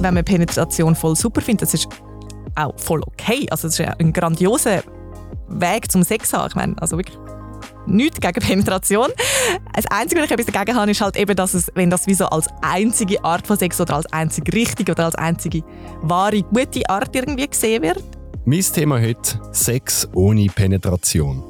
wenn 0.00 0.14
man 0.14 0.24
Penetration 0.24 0.94
voll 0.94 1.16
super 1.16 1.40
findet, 1.40 1.62
das 1.62 1.74
ist 1.74 1.88
auch 2.56 2.78
voll 2.78 3.02
okay. 3.02 3.46
Also 3.50 3.68
das 3.68 3.74
ist 3.74 3.78
ja 3.78 3.94
ein 3.98 4.12
grandioser 4.12 4.82
Weg 5.48 5.90
zum 5.90 6.02
Sex 6.02 6.32
haben. 6.32 6.48
Ich 6.48 6.54
meine, 6.54 6.74
also 6.80 6.96
wirklich 6.96 7.18
nichts 7.86 8.20
gegen 8.20 8.40
Penetration. 8.40 9.08
Das 9.74 9.86
Einzige, 9.86 10.20
was 10.20 10.30
ich 10.30 10.32
etwas 10.32 10.46
dagegen 10.46 10.76
habe, 10.76 10.90
ist 10.90 11.00
halt 11.00 11.16
eben, 11.16 11.34
dass 11.36 11.54
es, 11.54 11.70
wenn 11.74 11.90
das 11.90 12.06
wie 12.06 12.14
so 12.14 12.26
als 12.26 12.46
einzige 12.62 13.22
Art 13.24 13.46
von 13.46 13.56
Sex 13.56 13.80
oder 13.80 13.96
als 13.96 14.06
einzige 14.12 14.52
richtige 14.52 14.92
oder 14.92 15.06
als 15.06 15.14
einzige 15.14 15.62
wahre, 16.02 16.42
gute 16.42 16.88
Art 16.88 17.14
irgendwie 17.14 17.48
gesehen 17.48 17.82
wird. 17.82 18.02
Mein 18.44 18.60
Thema 18.60 19.00
heute 19.00 19.40
Sex 19.52 20.08
ohne 20.14 20.46
Penetration. 20.46 21.49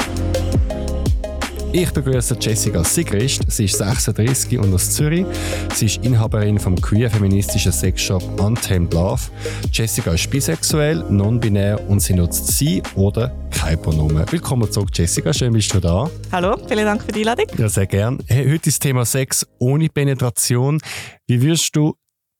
Ich 1.73 1.89
begrüße 1.91 2.35
Jessica 2.37 2.83
Sigrist. 2.83 3.49
Sie 3.49 3.63
ist 3.63 3.77
36 3.77 4.59
und 4.59 4.73
aus 4.73 4.91
Zürich. 4.91 5.25
Sie 5.73 5.85
ist 5.85 6.03
Inhaberin 6.03 6.59
vom 6.59 6.75
queer-feministischen 6.75 7.71
Sexshop 7.71 8.21
Untamed 8.41 8.93
Love. 8.93 9.21
Jessica 9.71 10.11
ist 10.11 10.29
bisexuell, 10.29 11.05
non-binär 11.09 11.79
und 11.87 12.01
sie 12.01 12.13
nutzt 12.13 12.47
sie 12.47 12.83
oder 12.95 13.33
kein 13.51 13.81
Pronomen. 13.81 14.29
Willkommen 14.29 14.69
zurück, 14.69 14.89
Jessica. 14.93 15.33
Schön 15.33 15.53
bist 15.53 15.73
du 15.73 15.79
da. 15.79 16.09
Hallo, 16.33 16.57
vielen 16.67 16.83
Dank 16.83 17.03
für 17.03 17.13
die 17.13 17.21
Einladung. 17.21 17.45
Ja, 17.57 17.69
sehr 17.69 17.87
gern. 17.87 18.19
Hey, 18.27 18.43
heute 18.43 18.67
ist 18.67 18.75
das 18.75 18.79
Thema 18.79 19.05
Sex 19.05 19.47
ohne 19.57 19.87
Penetration. 19.87 20.77
Wie 21.25 21.41
würdest 21.41 21.73
du 21.73 21.95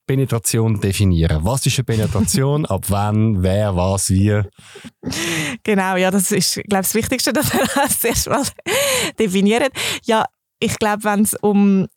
Penetration 0.08 0.80
definieren? 0.80 1.44
Was 1.44 1.66
ist 1.66 1.78
eine 1.80 1.86
Penetration? 1.86 2.66
Ab 2.66 2.86
wann? 2.90 3.42
Wer? 3.42 3.76
Was? 3.76 4.10
Wie? 4.10 4.42
Genau, 5.64 5.96
ja, 5.96 6.12
das 6.12 6.32
ist, 6.32 6.56
glaube 6.56 6.82
ich, 6.82 6.88
das 6.88 6.96
Wichtigste, 6.96 7.34
dass 7.34 7.54
wir 7.54 7.66
das 7.76 8.04
erst 8.04 8.30
mal 8.30 8.44
definieren. 9.18 9.70
Ja, 10.06 10.26
ich 10.60 10.78
glaube, 10.78 11.04
wenn 11.04 11.22
es 11.22 11.36
um 11.36 11.88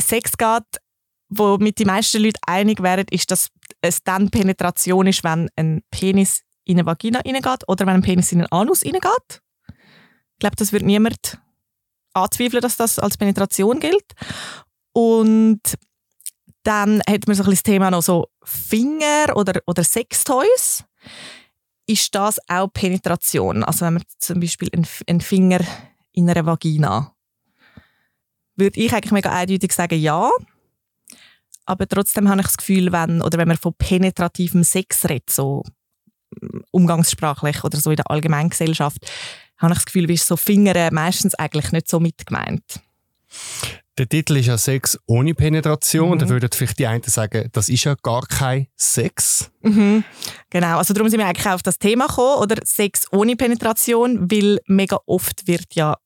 Sex 0.00 0.36
geht, 0.36 0.80
wo 1.28 1.58
mit 1.58 1.78
die 1.78 1.84
meisten 1.84 2.22
Leute 2.22 2.40
einig 2.46 2.82
wären, 2.82 3.06
ist, 3.10 3.30
dass 3.30 3.48
es 3.80 4.02
dann 4.02 4.30
Penetration 4.30 5.06
ist, 5.06 5.24
wenn 5.24 5.48
ein 5.56 5.82
Penis 5.90 6.42
in 6.64 6.78
eine 6.78 6.86
Vagina 6.86 7.20
hineingeht 7.24 7.68
oder 7.68 7.86
wenn 7.86 7.94
ein 7.94 8.02
Penis 8.02 8.32
in 8.32 8.40
einen 8.40 8.52
Anus 8.52 8.82
hineingeht. 8.82 9.42
Ich 9.68 10.38
glaube, 10.40 10.56
das 10.56 10.72
wird 10.72 10.82
niemand 10.82 11.38
anzweifeln, 12.14 12.62
dass 12.62 12.76
das 12.76 12.98
als 12.98 13.16
Penetration 13.16 13.80
gilt. 13.80 14.12
Und 14.92 15.60
dann 16.64 17.02
hat 17.08 17.26
man 17.26 17.36
so 17.36 17.44
ein 17.44 17.50
das 17.50 17.62
Thema 17.62 17.90
noch 17.90 18.02
so 18.02 18.28
Finger 18.42 19.36
oder, 19.36 19.60
oder 19.66 19.84
Sextoys. 19.84 20.84
Ist 21.86 22.14
das 22.14 22.38
auch 22.48 22.68
Penetration? 22.72 23.62
Also 23.62 23.84
wenn 23.84 23.94
man 23.94 24.02
zum 24.18 24.40
Beispiel 24.40 24.70
einen, 25.06 25.20
Finger 25.20 25.60
in 26.12 26.28
einer 26.28 26.46
Vagina, 26.46 27.14
würde 28.56 28.80
ich 28.80 28.92
eigentlich 28.92 29.12
mega 29.12 29.30
eindeutig 29.30 29.72
sagen, 29.72 30.00
ja. 30.00 30.30
Aber 31.66 31.86
trotzdem 31.86 32.28
habe 32.28 32.40
ich 32.40 32.46
das 32.46 32.56
Gefühl, 32.56 32.92
wenn, 32.92 33.20
oder 33.20 33.38
wenn 33.38 33.48
man 33.48 33.56
von 33.58 33.74
penetrativem 33.74 34.64
Sex 34.64 35.04
redet, 35.08 35.30
so 35.30 35.62
mm, 36.40 36.60
umgangssprachlich 36.70 37.64
oder 37.64 37.78
so 37.78 37.90
in 37.90 37.96
der 37.96 38.10
Allgemeingesellschaft, 38.10 38.98
habe 39.58 39.72
ich 39.72 39.78
das 39.78 39.86
Gefühl, 39.86 40.10
ist 40.10 40.26
so 40.26 40.36
Finger 40.36 40.90
meistens 40.92 41.34
eigentlich 41.34 41.72
nicht 41.72 41.88
so 41.88 42.00
mitgemeint. 42.00 42.80
Der 43.96 44.08
Titel 44.08 44.36
ist 44.36 44.46
ja 44.46 44.58
Sex 44.58 44.98
ohne 45.06 45.34
Penetration. 45.34 46.16
Mhm. 46.16 46.18
Da 46.18 46.28
würden 46.28 46.50
vielleicht 46.52 46.78
die 46.78 46.86
einen 46.86 47.02
sagen, 47.04 47.48
das 47.52 47.68
ist 47.68 47.84
ja 47.84 47.94
gar 48.02 48.26
kein 48.26 48.66
Sex. 48.76 49.50
Mhm. 49.62 50.02
Genau, 50.50 50.78
also 50.78 50.92
darum 50.94 51.08
sind 51.08 51.20
wir 51.20 51.26
eigentlich 51.26 51.46
auch 51.46 51.52
auf 51.52 51.62
das 51.62 51.78
Thema 51.78 52.08
gekommen, 52.08 52.42
oder 52.42 52.56
Sex 52.64 53.06
ohne 53.12 53.36
Penetration, 53.36 54.30
weil 54.30 54.58
mega 54.66 54.98
oft 55.06 55.46
wird 55.46 55.74
ja 55.74 55.96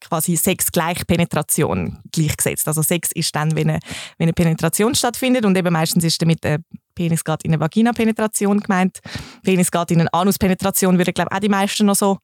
quasi 0.00 0.36
Sex 0.36 0.70
gleich 0.70 1.06
Penetration 1.06 1.98
gleichgesetzt. 2.12 2.68
Also 2.68 2.82
Sex 2.82 3.10
ist 3.14 3.34
dann, 3.34 3.54
wenn 3.54 3.70
eine, 3.70 3.80
wenn 4.18 4.26
eine 4.26 4.32
Penetration 4.32 4.94
stattfindet 4.94 5.44
und 5.44 5.56
eben 5.56 5.72
meistens 5.72 6.04
ist 6.04 6.20
damit 6.20 6.44
äh, 6.44 6.58
Penis 6.94 7.24
geht 7.24 7.42
in 7.44 7.52
eine 7.52 7.60
Vagina-Penetration 7.60 8.60
gemeint. 8.60 9.00
Penis 9.42 9.70
geht 9.70 9.90
in 9.90 10.00
eine 10.00 10.12
Anus-Penetration, 10.12 10.98
würde 10.98 11.12
glaube 11.12 11.32
auch 11.32 11.38
die 11.38 11.48
meisten 11.48 11.86
noch 11.86 11.96
so 11.96 12.18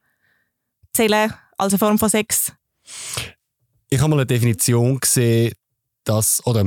zählen 0.93 1.33
als 1.57 1.73
eine 1.73 1.79
Form 1.79 1.99
von 1.99 2.11
Sex 2.11 2.53
ich 3.89 4.01
habe 4.01 4.11
mal 4.11 4.17
eine 4.17 4.27
Definition 4.27 4.99
gesehen, 4.99 5.53
dass, 6.05 6.45
oder, 6.47 6.67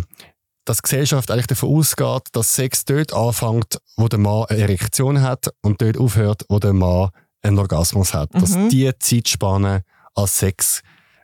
dass 0.66 0.78
die 0.78 0.84
Gesellschaft 0.84 1.32
eigentlich 1.32 1.48
davon 1.48 1.76
ausgeht, 1.76 2.24
dass 2.32 2.54
Sex 2.54 2.86
dort 2.86 3.14
anfängt, 3.14 3.80
wo 3.98 4.08
der 4.08 4.20
Mann 4.20 4.46
eine 4.46 4.62
Erektion 4.62 5.22
hat 5.22 5.50
und 5.62 5.82
dort 5.82 5.98
aufhört, 5.98 6.46
wo 6.50 6.60
der 6.60 6.74
Mann 6.74 7.10
einen 7.42 7.60
Orgasmus 7.60 8.14
hat. 8.14 8.34
Mhm. 8.34 8.40
Dass 8.40 8.58
diese 8.70 8.98
Zeitspanne 9.00 9.84
als 10.16 10.38
Sex 10.38 10.82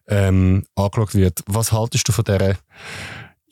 ähm, 0.07 0.66
angeschaut 0.75 1.16
wird. 1.16 1.41
Was 1.47 1.72
haltest 1.72 2.07
du 2.07 2.11
von 2.11 2.25
dieser 2.25 2.55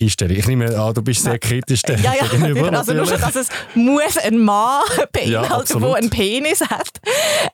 Einstellung? 0.03 0.37
Ich 0.37 0.47
nehme 0.47 0.77
an, 0.77 0.93
du 0.93 1.01
bist 1.01 1.23
sehr 1.23 1.39
kritisch 1.39 1.81
ja, 1.87 1.95
ja, 1.95 2.27
gegenüber. 2.27 2.71
Also 2.71 2.93
nur 2.93 3.05
schon, 3.05 3.19
dass 3.19 3.35
es 3.35 3.49
muss 3.75 4.17
ein 4.17 4.39
Mann 4.39 4.81
beinhalten, 5.11 5.81
ja, 5.81 5.87
der 5.87 5.95
einen 5.95 6.09
Penis 6.09 6.61
hat. 6.61 6.99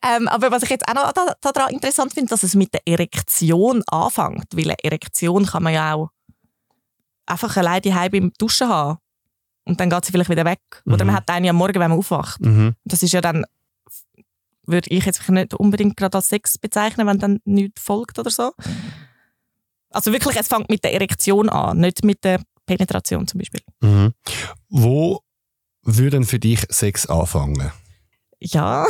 Ähm, 0.05 0.27
aber 0.27 0.51
was 0.51 0.63
ich 0.63 0.69
jetzt 0.69 0.87
auch 0.87 0.93
noch 0.93 1.13
daran 1.41 1.73
interessant 1.73 2.13
finde, 2.13 2.29
dass 2.29 2.43
es 2.43 2.55
mit 2.55 2.73
der 2.73 2.81
Erektion 2.85 3.83
anfängt. 3.87 4.47
Weil 4.53 4.65
eine 4.65 4.83
Erektion 4.83 5.45
kann 5.45 5.63
man 5.63 5.73
ja 5.73 5.93
auch 5.93 6.09
einfach 7.25 7.55
alleine 7.57 7.81
die 7.81 7.91
beim 7.91 8.31
Duschen 8.37 8.67
haben. 8.67 8.99
Und 9.65 9.79
dann 9.79 9.89
geht 9.89 10.05
sie 10.05 10.11
vielleicht 10.11 10.29
wieder 10.29 10.45
weg. 10.45 10.61
Mhm. 10.85 10.93
Oder 10.93 11.05
man 11.05 11.15
hat 11.15 11.29
eine 11.29 11.49
am 11.49 11.55
Morgen, 11.55 11.79
wenn 11.79 11.91
man 11.91 11.99
aufwacht. 11.99 12.41
Mhm. 12.41 12.75
Das 12.85 13.03
ist 13.03 13.13
ja 13.13 13.21
dann, 13.21 13.45
würde 14.65 14.89
ich 14.89 15.05
jetzt 15.05 15.27
nicht 15.29 15.53
unbedingt 15.53 15.95
gerade 15.95 16.17
als 16.17 16.29
Sex 16.29 16.57
bezeichnen, 16.57 17.07
wenn 17.07 17.19
dann 17.19 17.39
nichts 17.45 17.81
folgt 17.81 18.17
oder 18.19 18.31
so. 18.31 18.51
Also 19.91 20.11
wirklich, 20.11 20.37
es 20.37 20.47
fängt 20.47 20.69
mit 20.69 20.83
der 20.83 20.93
Erektion 20.93 21.49
an, 21.49 21.79
nicht 21.79 22.03
mit 22.03 22.23
der 22.23 22.41
Penetration 22.65 23.27
zum 23.27 23.39
Beispiel. 23.39 23.61
Mhm. 23.81 24.13
Wo 24.69 25.21
würde 25.83 26.23
für 26.23 26.39
dich 26.39 26.61
Sex 26.69 27.07
anfangen? 27.07 27.71
Ja, 28.39 28.85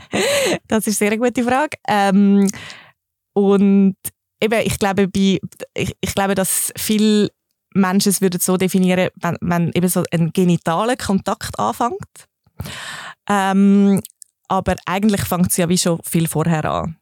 das 0.68 0.86
ist 0.86 1.02
eine 1.02 1.10
sehr 1.10 1.18
gute 1.18 1.44
Frage. 1.44 1.76
Ähm, 1.86 2.48
und 3.34 3.96
eben, 4.40 4.60
ich 4.64 4.78
glaube, 4.78 5.08
bei, 5.08 5.38
ich, 5.74 5.96
ich 6.00 6.14
glaube, 6.14 6.34
dass 6.34 6.72
viele 6.76 7.30
Menschen 7.74 8.10
es 8.10 8.20
würden 8.20 8.40
so 8.40 8.56
definieren, 8.56 9.10
wenn, 9.16 9.36
wenn 9.40 9.72
eben 9.74 9.88
so 9.88 10.04
ein 10.10 10.32
genitaler 10.32 10.96
Kontakt 10.96 11.58
anfängt. 11.58 12.28
Ähm, 13.28 14.00
aber 14.48 14.76
eigentlich 14.86 15.22
fängt 15.22 15.50
es 15.50 15.56
ja 15.58 15.68
wie 15.68 15.78
schon 15.78 16.00
viel 16.02 16.26
vorher 16.26 16.64
an. 16.64 16.96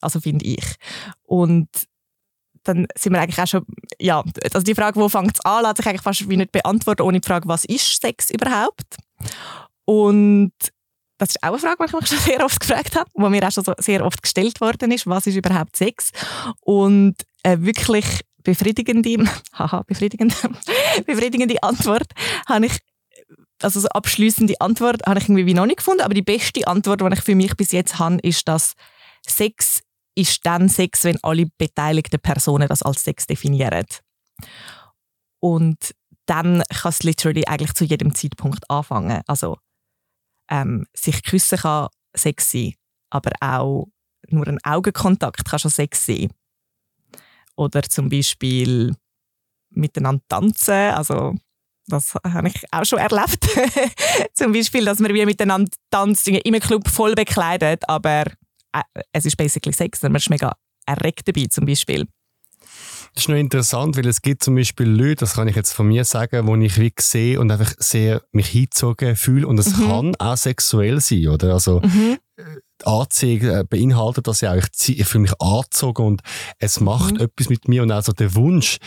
Also 0.00 0.20
finde 0.20 0.46
ich. 0.46 0.64
Und 1.22 1.68
dann 2.68 2.86
sind 2.96 3.12
wir 3.12 3.20
eigentlich 3.20 3.40
auch 3.40 3.46
schon, 3.46 3.64
ja, 3.98 4.22
also 4.42 4.60
die 4.60 4.74
Frage, 4.74 5.00
wo 5.00 5.08
fängt 5.08 5.34
es 5.34 5.44
an, 5.44 5.62
lässt 5.62 5.78
sich 5.78 5.86
eigentlich 5.86 6.02
fast 6.02 6.28
wie 6.28 6.36
nicht 6.36 6.52
beantworten, 6.52 7.02
ohne 7.02 7.20
die 7.20 7.26
Frage, 7.26 7.48
was 7.48 7.64
ist 7.64 8.00
Sex 8.00 8.30
überhaupt? 8.30 8.96
Und 9.84 10.52
das 11.16 11.30
ist 11.30 11.42
auch 11.42 11.48
eine 11.48 11.58
Frage, 11.58 11.76
die 11.80 11.84
ich 11.86 11.92
mich 11.92 12.08
schon 12.08 12.18
sehr 12.32 12.44
oft 12.44 12.60
gefragt 12.60 12.94
habe, 12.96 13.10
die 13.14 13.28
mir 13.28 13.46
auch 13.46 13.52
schon 13.52 13.64
so 13.64 13.72
sehr 13.78 14.04
oft 14.04 14.22
gestellt 14.22 14.60
worden 14.60 14.92
ist, 14.92 15.06
was 15.06 15.26
ist 15.26 15.36
überhaupt 15.36 15.76
Sex? 15.76 16.10
Und 16.60 17.16
eine 17.42 17.64
wirklich 17.64 18.04
befriedigende, 18.42 19.24
haha, 19.52 19.82
befriedigende, 19.86 20.34
befriedigende 21.06 21.62
Antwort 21.62 22.12
habe 22.46 22.66
ich 22.66 22.78
also 23.60 23.80
so 23.80 23.88
abschließende 23.88 24.60
Antwort 24.60 25.02
habe 25.04 25.18
ich 25.18 25.28
irgendwie 25.28 25.52
noch 25.52 25.66
nicht 25.66 25.78
gefunden, 25.78 26.02
aber 26.02 26.14
die 26.14 26.22
beste 26.22 26.64
Antwort, 26.68 27.00
die 27.00 27.12
ich 27.12 27.22
für 27.22 27.34
mich 27.34 27.56
bis 27.56 27.72
jetzt 27.72 27.98
habe, 27.98 28.18
ist, 28.22 28.46
dass 28.46 28.74
Sex 29.26 29.80
ist 30.18 30.44
dann 30.44 30.68
Sex, 30.68 31.04
wenn 31.04 31.18
alle 31.22 31.46
beteiligten 31.58 32.20
Personen 32.20 32.68
das 32.68 32.82
als 32.82 33.04
Sex 33.04 33.26
definieren. 33.26 33.86
Und 35.40 35.94
dann 36.26 36.62
kann 36.68 36.90
es 36.90 37.02
literally 37.04 37.46
eigentlich 37.46 37.74
zu 37.74 37.84
jedem 37.84 38.14
Zeitpunkt 38.14 38.68
anfangen. 38.68 39.22
Also 39.26 39.58
ähm, 40.50 40.86
sich 40.94 41.22
küssen 41.22 41.58
kann 41.58 41.88
Sex 42.14 42.50
sein, 42.50 42.74
aber 43.10 43.30
auch 43.40 43.86
nur 44.28 44.46
ein 44.46 44.58
Augenkontakt 44.64 45.44
kann 45.44 45.58
schon 45.58 45.70
Sex 45.70 46.04
sein. 46.04 46.30
Oder 47.56 47.82
zum 47.82 48.08
Beispiel 48.08 48.94
miteinander 49.70 50.22
tanzen, 50.28 50.92
also 50.94 51.34
das 51.86 52.14
habe 52.14 52.48
ich 52.48 52.62
auch 52.72 52.84
schon 52.84 52.98
erlebt. 52.98 53.48
zum 54.34 54.52
Beispiel, 54.52 54.84
dass 54.84 54.98
man 54.98 55.14
wie 55.14 55.24
miteinander 55.24 55.72
tanzt, 55.90 56.28
einem 56.28 56.60
Club 56.60 56.88
voll 56.88 57.14
bekleidet, 57.14 57.88
aber 57.88 58.24
es 59.12 59.26
ist 59.26 59.36
basically 59.36 59.72
Sex, 59.72 60.02
man 60.02 60.14
ist 60.16 60.30
mega 60.30 60.52
erregt 60.86 61.28
dabei 61.28 61.46
zum 61.50 61.66
Beispiel. 61.66 62.06
Das 63.14 63.24
ist 63.24 63.28
noch 63.28 63.36
interessant, 63.36 63.96
weil 63.96 64.06
es 64.06 64.22
gibt 64.22 64.42
zum 64.42 64.54
Beispiel 64.54 64.86
Leute, 64.86 65.16
das 65.16 65.34
kann 65.34 65.48
ich 65.48 65.56
jetzt 65.56 65.72
von 65.72 65.88
mir 65.88 66.04
sagen, 66.04 66.46
wo 66.46 66.54
ich 66.56 66.78
wie 66.78 66.92
sehe 67.00 67.40
und 67.40 67.50
einfach 67.50 67.72
sehr 67.78 68.22
mich 68.32 68.48
hingezogen 68.48 69.16
fühle 69.16 69.46
und 69.46 69.58
es 69.58 69.76
mhm. 69.76 69.86
kann 69.86 70.16
auch 70.16 70.36
sexuell 70.36 71.00
sein, 71.00 71.28
oder? 71.28 71.54
Also 71.54 71.80
mhm. 71.80 72.18
Äh, 72.36 72.84
Anziehung 72.84 73.40
äh, 73.50 73.64
beinhaltet 73.68 74.28
das 74.28 74.40
ja 74.42 74.52
auch, 74.52 74.56
ich, 74.56 75.00
ich 75.00 75.06
fühle 75.06 75.22
mich 75.22 75.40
angezogen 75.40 76.06
und 76.06 76.22
es 76.58 76.78
macht 76.78 77.14
mhm. 77.14 77.22
etwas 77.22 77.48
mit 77.48 77.66
mir 77.66 77.82
und 77.82 77.90
also 77.90 78.12
der 78.12 78.34
Wunsch 78.34 78.78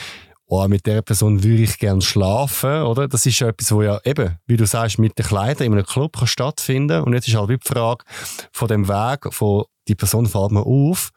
oh, 0.52 0.68
mit 0.68 0.86
der 0.86 1.02
Person 1.02 1.44
würde 1.44 1.64
ich 1.64 1.80
gerne 1.80 2.02
schlafen, 2.02 2.84
oder? 2.84 3.08
Das 3.08 3.26
ist 3.26 3.40
ja 3.40 3.48
etwas, 3.48 3.72
wo 3.72 3.82
ja 3.82 4.02
eben, 4.04 4.38
wie 4.48 4.58
du 4.58 4.66
sagst, 4.66 5.00
mit 5.00 5.18
den 5.18 5.26
Kleidern 5.26 5.68
in 5.68 5.74
einem 5.74 5.86
Club 5.86 6.18
kann 6.18 6.28
stattfinden 6.28 7.04
Und 7.04 7.14
jetzt 7.14 7.28
ist 7.30 7.36
halt 7.36 7.50
die 7.50 7.58
Frage 7.64 8.04
von 8.52 8.68
dem 8.68 8.90
Weg, 8.90 9.34
von 9.34 9.64
die 9.88 9.96
Person 9.96 10.26
fällt 10.26 10.52
mir 10.52 10.66
auf, 10.66 11.12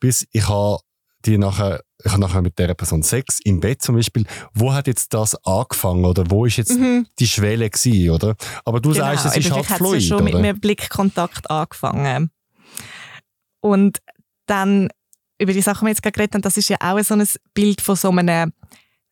bis 0.00 0.26
ich 0.32 0.48
habe 0.48 0.80
die 1.24 1.38
nachher, 1.38 1.82
ich 2.04 2.10
habe 2.10 2.20
nachher 2.20 2.42
mit 2.42 2.58
der 2.58 2.74
Person 2.74 3.04
Sex 3.04 3.38
im 3.44 3.60
Bett 3.60 3.80
zum 3.80 3.94
Beispiel. 3.94 4.26
Wo 4.52 4.72
hat 4.72 4.88
jetzt 4.88 5.14
das 5.14 5.36
angefangen 5.44 6.04
oder 6.04 6.28
wo 6.28 6.44
ist 6.44 6.56
jetzt 6.56 6.76
mhm. 6.76 7.06
die 7.20 7.28
Schwelle 7.28 7.70
gewesen, 7.70 8.10
oder? 8.10 8.34
Aber 8.64 8.80
du 8.80 8.90
genau, 8.90 9.04
sagst, 9.04 9.26
es 9.26 9.36
ist 9.36 9.52
halt 9.52 9.66
fluid, 9.66 10.00
ja 10.02 10.08
schon 10.08 10.16
oder? 10.16 10.24
mit 10.24 10.34
einem 10.34 10.58
Blickkontakt 10.58 11.48
angefangen. 11.48 12.32
Und 13.60 13.98
dann 14.46 14.88
über 15.42 15.52
die 15.52 15.60
Sachen, 15.60 15.80
die 15.80 15.86
wir 15.86 15.90
jetzt 15.90 16.02
gerade 16.02 16.12
geredet 16.12 16.34
haben, 16.34 16.42
das 16.42 16.56
ist 16.56 16.68
ja 16.68 16.76
auch 16.80 16.98
so 17.02 17.14
ein 17.14 17.26
Bild 17.54 17.80
von 17.80 17.96
so 17.96 18.10
einem 18.10 18.52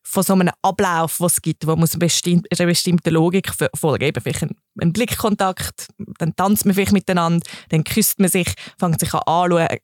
von 0.02 0.22
so 0.22 0.32
einem 0.32 0.50
Ablauf, 0.62 1.20
was 1.20 1.34
es 1.34 1.42
gibt, 1.42 1.66
wo 1.66 1.76
muss 1.76 1.94
eine 1.94 2.00
bestimmte, 2.00 3.10
Logik 3.10 3.52
folgen. 3.74 4.04
Eben 4.04 4.20
vielleicht 4.22 4.42
ein, 4.42 4.56
ein, 4.80 4.92
Blickkontakt, 4.92 5.88
dann 6.18 6.34
tanzt 6.34 6.64
man 6.64 6.74
vielleicht 6.74 6.92
miteinander, 6.92 7.46
dann 7.68 7.84
küsst 7.84 8.18
man 8.18 8.30
sich, 8.30 8.48
fängt 8.78 8.98
sich 8.98 9.12
an 9.12 9.20
anschauen, 9.26 9.68
äh, 9.68 9.78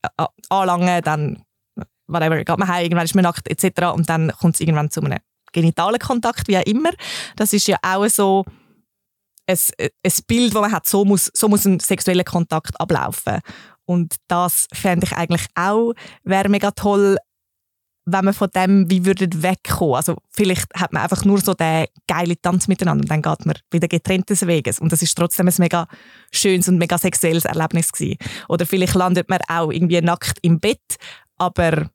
anlangen, 0.49 1.03
dann 1.03 1.43
whatever, 2.07 2.37
geht 2.37 2.59
man 2.59 2.69
heim, 2.69 2.85
irgendwann 2.85 3.05
ist 3.05 3.15
man 3.15 3.25
nackt 3.25 3.49
etc. 3.49 3.95
Und 3.95 4.09
dann 4.09 4.33
kommt 4.41 4.55
es 4.55 4.61
irgendwann 4.61 4.91
zu 4.91 5.01
einem 5.03 5.19
genitalen 5.53 5.99
Kontakt, 5.99 6.49
wie 6.49 6.59
auch 6.59 6.63
immer. 6.63 6.91
Das 7.37 7.53
ist 7.53 7.69
ja 7.69 7.77
auch 7.83 8.09
so 8.09 8.45
ein, 9.47 9.59
ein 9.79 10.13
Bild, 10.27 10.55
das 10.55 10.61
man 10.61 10.73
hat, 10.73 10.87
so 10.87 11.05
muss, 11.05 11.31
so 11.35 11.49
muss 11.49 11.65
ein 11.65 11.81
sexueller 11.81 12.25
Kontakt 12.25 12.81
ablaufen. 12.81 13.41
Und 13.87 14.17
das 14.29 14.67
fände 14.73 15.07
ich 15.07 15.13
eigentlich 15.13 15.47
auch, 15.55 15.95
wäre 16.25 16.49
mega 16.49 16.71
toll, 16.73 17.17
wenn 18.09 18.25
man 18.25 18.35
von 18.35 18.49
dem 18.55 18.89
wie 18.89 19.05
würde 19.05 19.43
wegkommen. 19.43 19.97
Also 19.97 20.17
vielleicht 20.31 20.73
hat 20.75 20.93
man 20.93 21.03
einfach 21.03 21.25
nur 21.25 21.41
so 21.41 21.55
den 21.55 21.87
geilen 22.07 22.37
Tanz 22.41 22.69
miteinander 22.69 23.03
und 23.03 23.11
dann 23.11 23.23
geht 23.23 23.47
man 23.47 23.57
wieder 23.71 23.89
getrenntes 23.89 24.47
Weges. 24.47 24.79
Und 24.79 24.93
das 24.93 25.03
ist 25.03 25.17
trotzdem 25.17 25.49
ein 25.49 25.55
mega 25.59 25.89
schönes 26.33 26.69
und 26.69 26.79
mega 26.79 26.99
sexuelles 26.99 27.45
Erlebnis 27.45 27.93
gewesen. 27.93 28.19
Oder 28.49 28.65
vielleicht 28.65 28.95
landet 28.95 29.29
man 29.29 29.41
auch 29.49 29.71
irgendwie 29.71 30.01
nackt 30.01 30.39
im 30.43 30.61
Bett, 30.61 30.97
aber 31.37 31.91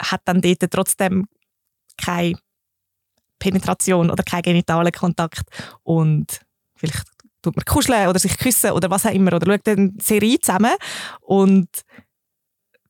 hat 0.00 0.22
dann 0.24 0.40
dort 0.40 0.70
trotzdem 0.70 1.26
keine 1.96 2.36
Penetration 3.40 4.10
oder 4.10 4.22
keinen 4.22 4.42
genitalen 4.42 4.92
Kontakt 4.92 5.42
und 5.82 6.40
vielleicht 6.76 7.06
tut 7.42 7.56
man 7.56 7.64
kuscheln 7.64 8.08
oder 8.08 8.18
sich 8.18 8.36
küssen 8.38 8.72
oder 8.72 8.90
was 8.90 9.06
auch 9.06 9.12
immer 9.12 9.32
oder 9.32 9.52
schaut 9.52 9.68
eine 9.68 9.92
Serie 10.00 10.38
zusammen 10.40 10.72
und 11.20 11.68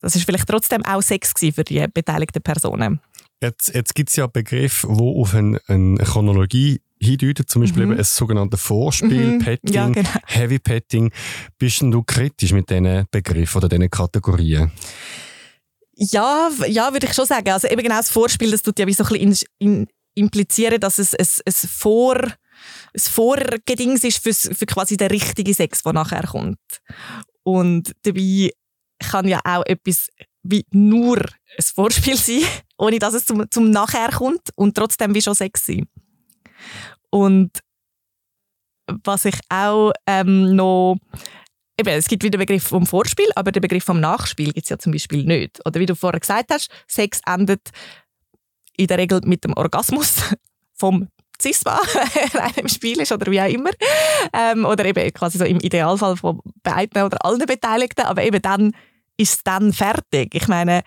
das 0.00 0.16
ist 0.16 0.24
vielleicht 0.24 0.48
trotzdem 0.48 0.84
auch 0.84 1.02
Sex 1.02 1.32
für 1.36 1.64
die 1.64 1.86
beteiligten 1.92 2.42
Personen. 2.42 3.00
Jetzt, 3.42 3.74
jetzt 3.74 3.94
gibt 3.94 4.10
es 4.10 4.16
ja 4.16 4.26
Begriffe, 4.26 4.86
die 4.86 5.02
auf 5.02 5.34
eine, 5.34 5.60
eine 5.66 5.96
Chronologie 5.98 6.80
hindeuten, 7.00 7.46
zum 7.46 7.62
Beispiel 7.62 7.86
mhm. 7.86 7.92
eben 7.92 8.00
ein 8.00 8.04
sogenanntes 8.04 8.60
Vorspiel, 8.60 9.34
mhm. 9.34 9.38
Petting, 9.38 9.74
ja, 9.74 9.88
genau. 9.88 10.10
Heavy 10.26 10.58
Petting. 10.58 11.10
Bist 11.58 11.80
du 11.80 12.02
kritisch 12.02 12.52
mit 12.52 12.68
diesen 12.68 13.06
Begriffen 13.10 13.58
oder 13.58 13.68
diesen 13.68 13.88
Kategorien? 13.88 14.70
Ja, 15.94 16.50
ja, 16.66 16.92
würde 16.92 17.06
ich 17.06 17.14
schon 17.14 17.26
sagen. 17.26 17.50
Also 17.50 17.68
eben 17.68 17.82
genau 17.82 17.96
das 17.96 18.10
Vorspiel, 18.10 18.50
das 18.50 18.62
tut 18.62 18.78
ja 18.78 18.86
wie 18.86 18.94
so 18.94 19.04
ein 19.04 19.08
bisschen 19.08 19.46
in, 19.58 19.78
in, 19.80 19.86
implizieren, 20.14 20.80
dass 20.80 20.98
es 20.98 21.14
ein, 21.14 21.52
Vor, 21.52 22.22
ein 22.94 23.00
Vorgedings 23.00 24.04
ist 24.04 24.22
für, 24.22 24.34
für 24.34 24.66
quasi 24.66 24.96
den 24.96 25.08
richtigen 25.08 25.54
Sex, 25.54 25.82
der 25.82 25.92
nachher 25.92 26.26
kommt. 26.26 26.58
Und 27.42 27.92
dabei 28.02 28.50
kann 28.98 29.28
ja 29.28 29.40
auch 29.44 29.64
etwas 29.66 30.08
wie 30.42 30.64
nur 30.72 31.18
ein 31.18 31.64
Vorspiel 31.74 32.16
sein, 32.16 32.42
ohne 32.78 32.98
dass 32.98 33.14
es 33.14 33.26
zum, 33.26 33.50
zum 33.50 33.70
Nachher 33.70 34.10
kommt 34.10 34.50
und 34.56 34.76
trotzdem 34.76 35.14
wie 35.14 35.22
schon 35.22 35.34
Sex 35.34 35.66
sein. 35.66 35.86
Und 37.10 37.58
was 39.04 39.24
ich 39.24 39.38
auch 39.48 39.92
ähm, 40.06 40.54
noch 40.54 40.96
eben, 41.78 41.90
es 41.90 42.08
gibt 42.08 42.22
wieder 42.22 42.38
den 42.38 42.46
Begriff 42.46 42.64
vom 42.64 42.86
Vorspiel, 42.86 43.28
aber 43.34 43.52
den 43.52 43.62
Begriff 43.62 43.84
vom 43.84 44.00
Nachspiel 44.00 44.52
gibt 44.52 44.64
es 44.64 44.70
ja 44.70 44.78
zum 44.78 44.92
Beispiel 44.92 45.24
nicht. 45.24 45.60
Oder 45.66 45.80
wie 45.80 45.86
du 45.86 45.94
vorher 45.94 46.20
gesagt 46.20 46.50
hast, 46.50 46.70
Sex 46.86 47.20
endet 47.26 47.70
in 48.76 48.86
der 48.86 48.98
Regel 48.98 49.20
mit 49.24 49.44
dem 49.44 49.54
Orgasmus 49.54 50.16
vom 50.74 51.08
Zisma 51.40 51.80
im 52.56 52.68
Spiel 52.68 53.00
ist 53.00 53.12
oder 53.12 53.30
wie 53.30 53.40
auch 53.40 53.48
immer. 53.48 53.70
Ähm, 54.32 54.64
oder 54.64 54.84
eben 54.84 55.12
quasi 55.12 55.38
so 55.38 55.44
im 55.44 55.58
Idealfall 55.60 56.16
von 56.16 56.40
beiden 56.62 57.02
oder 57.02 57.24
allen 57.24 57.44
Beteiligten. 57.46 58.02
Aber 58.02 58.22
eben 58.22 58.40
dann 58.42 58.72
ist 59.16 59.34
es 59.34 59.42
dann 59.44 59.72
fertig. 59.72 60.34
Ich 60.34 60.48
meine, 60.48 60.82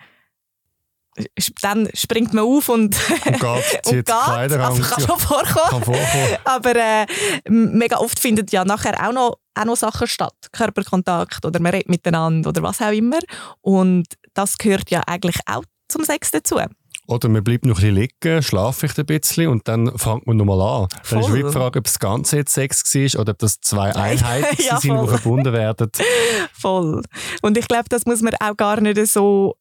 dann 1.62 1.88
springt 1.94 2.34
man 2.34 2.44
auf 2.44 2.68
und, 2.68 2.96
und 3.26 3.40
geht, 3.40 3.86
und 3.86 3.92
geht. 3.92 4.10
Also 4.10 4.82
kann 4.82 5.00
schon 5.00 5.18
vorkommen. 5.18 5.70
Kann 5.70 5.82
vorkommen. 5.82 6.36
Aber 6.44 6.74
äh, 6.76 7.06
mega 7.48 7.98
oft 7.98 8.18
findet 8.18 8.52
ja 8.52 8.64
nachher 8.64 8.94
auch 9.06 9.12
noch, 9.12 9.38
auch 9.54 9.64
noch 9.64 9.76
Sachen 9.76 10.08
statt. 10.08 10.34
Körperkontakt 10.52 11.44
oder 11.44 11.60
man 11.60 11.72
redet 11.72 11.88
miteinander 11.88 12.48
oder 12.48 12.62
was 12.62 12.80
auch 12.80 12.90
immer. 12.92 13.20
Und 13.60 14.06
das 14.34 14.58
gehört 14.58 14.90
ja 14.90 15.02
eigentlich 15.06 15.36
auch 15.46 15.64
zum 15.88 16.04
Sex 16.04 16.32
dazu. 16.32 16.58
Oder 17.06 17.28
man 17.28 17.44
bleibt 17.44 17.66
noch 17.66 17.78
ein 17.82 17.94
bisschen 17.94 17.94
liegen, 18.22 18.42
schlaft 18.42 18.80
vielleicht 18.80 18.98
ein 18.98 19.06
bisschen 19.06 19.48
und 19.48 19.68
dann 19.68 19.96
fängt 19.98 20.26
man 20.26 20.36
nochmal 20.36 20.60
an. 20.60 20.88
Voll. 21.02 21.22
Dann 21.22 21.36
ist 21.36 21.48
die 21.48 21.52
Frage, 21.52 21.78
ob 21.78 21.84
das 21.84 21.98
Ganze 21.98 22.36
jetzt 22.38 22.54
Sex 22.54 22.94
war 22.94 23.20
oder 23.20 23.32
ob 23.32 23.38
das 23.38 23.60
zwei 23.60 23.94
Einheiten 23.94 24.62
ja, 24.62 24.80
sind, 24.80 25.00
die 25.00 25.08
verbunden 25.08 25.52
werden. 25.52 25.90
Voll. 26.52 27.02
Und 27.42 27.58
ich 27.58 27.68
glaube, 27.68 27.84
das 27.88 28.06
muss 28.06 28.22
man 28.22 28.34
auch 28.40 28.56
gar 28.56 28.80
nicht 28.80 29.06
so 29.06 29.56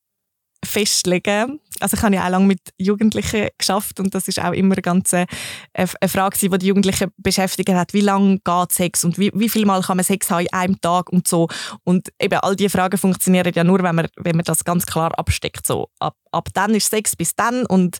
festlegen. 0.64 1.60
Also 1.80 1.98
ich 1.98 2.04
habe 2.04 2.16
ja 2.16 2.26
auch 2.26 2.30
lange 2.30 2.46
mit 2.46 2.60
Jugendlichen 2.78 3.48
geschafft 3.58 4.00
und 4.00 4.14
das 4.16 4.28
ist 4.28 4.42
auch 4.42 4.54
immer 4.54 4.76
ganz 4.76 5.14
eine, 5.14 5.26
eine 5.74 5.88
Frage, 6.08 6.38
die 6.40 6.50
die 6.50 6.68
Jugendlichen 6.68 7.12
beschäftigt 7.18 7.70
hat. 7.70 7.94
Wie 7.94 8.02
lange 8.02 8.40
geht 8.40 8.72
Sex 8.72 9.04
und 9.04 9.18
wie, 9.18 9.32
wie 9.34 9.50
viel 9.50 9.66
Mal 9.66 9.82
kann 9.82 9.98
man 9.98 10.04
Sex 10.04 10.30
haben 10.30 10.42
in 10.42 10.54
einem 10.54 10.82
Tag 10.82 11.12
und 11.12 11.28
so. 11.28 11.48
Und 11.84 12.10
eben 12.20 12.40
all 12.40 12.56
diese 12.56 12.70
Fragen 12.70 12.98
funktionieren 12.98 13.52
ja 13.54 13.64
nur, 13.64 13.82
wenn 13.84 13.96
man, 13.96 14.08
wenn 14.18 14.36
man 14.36 14.46
das 14.46 14.64
ganz 14.64 14.86
klar 14.86 15.12
absteckt. 15.18 15.68
So, 15.68 15.90
ab, 16.00 16.16
ab 16.32 16.50
dann 16.54 16.74
ist 16.76 16.90
Sex 16.90 17.16
bis 17.16 17.36
dann 17.36 17.66
und 17.66 17.98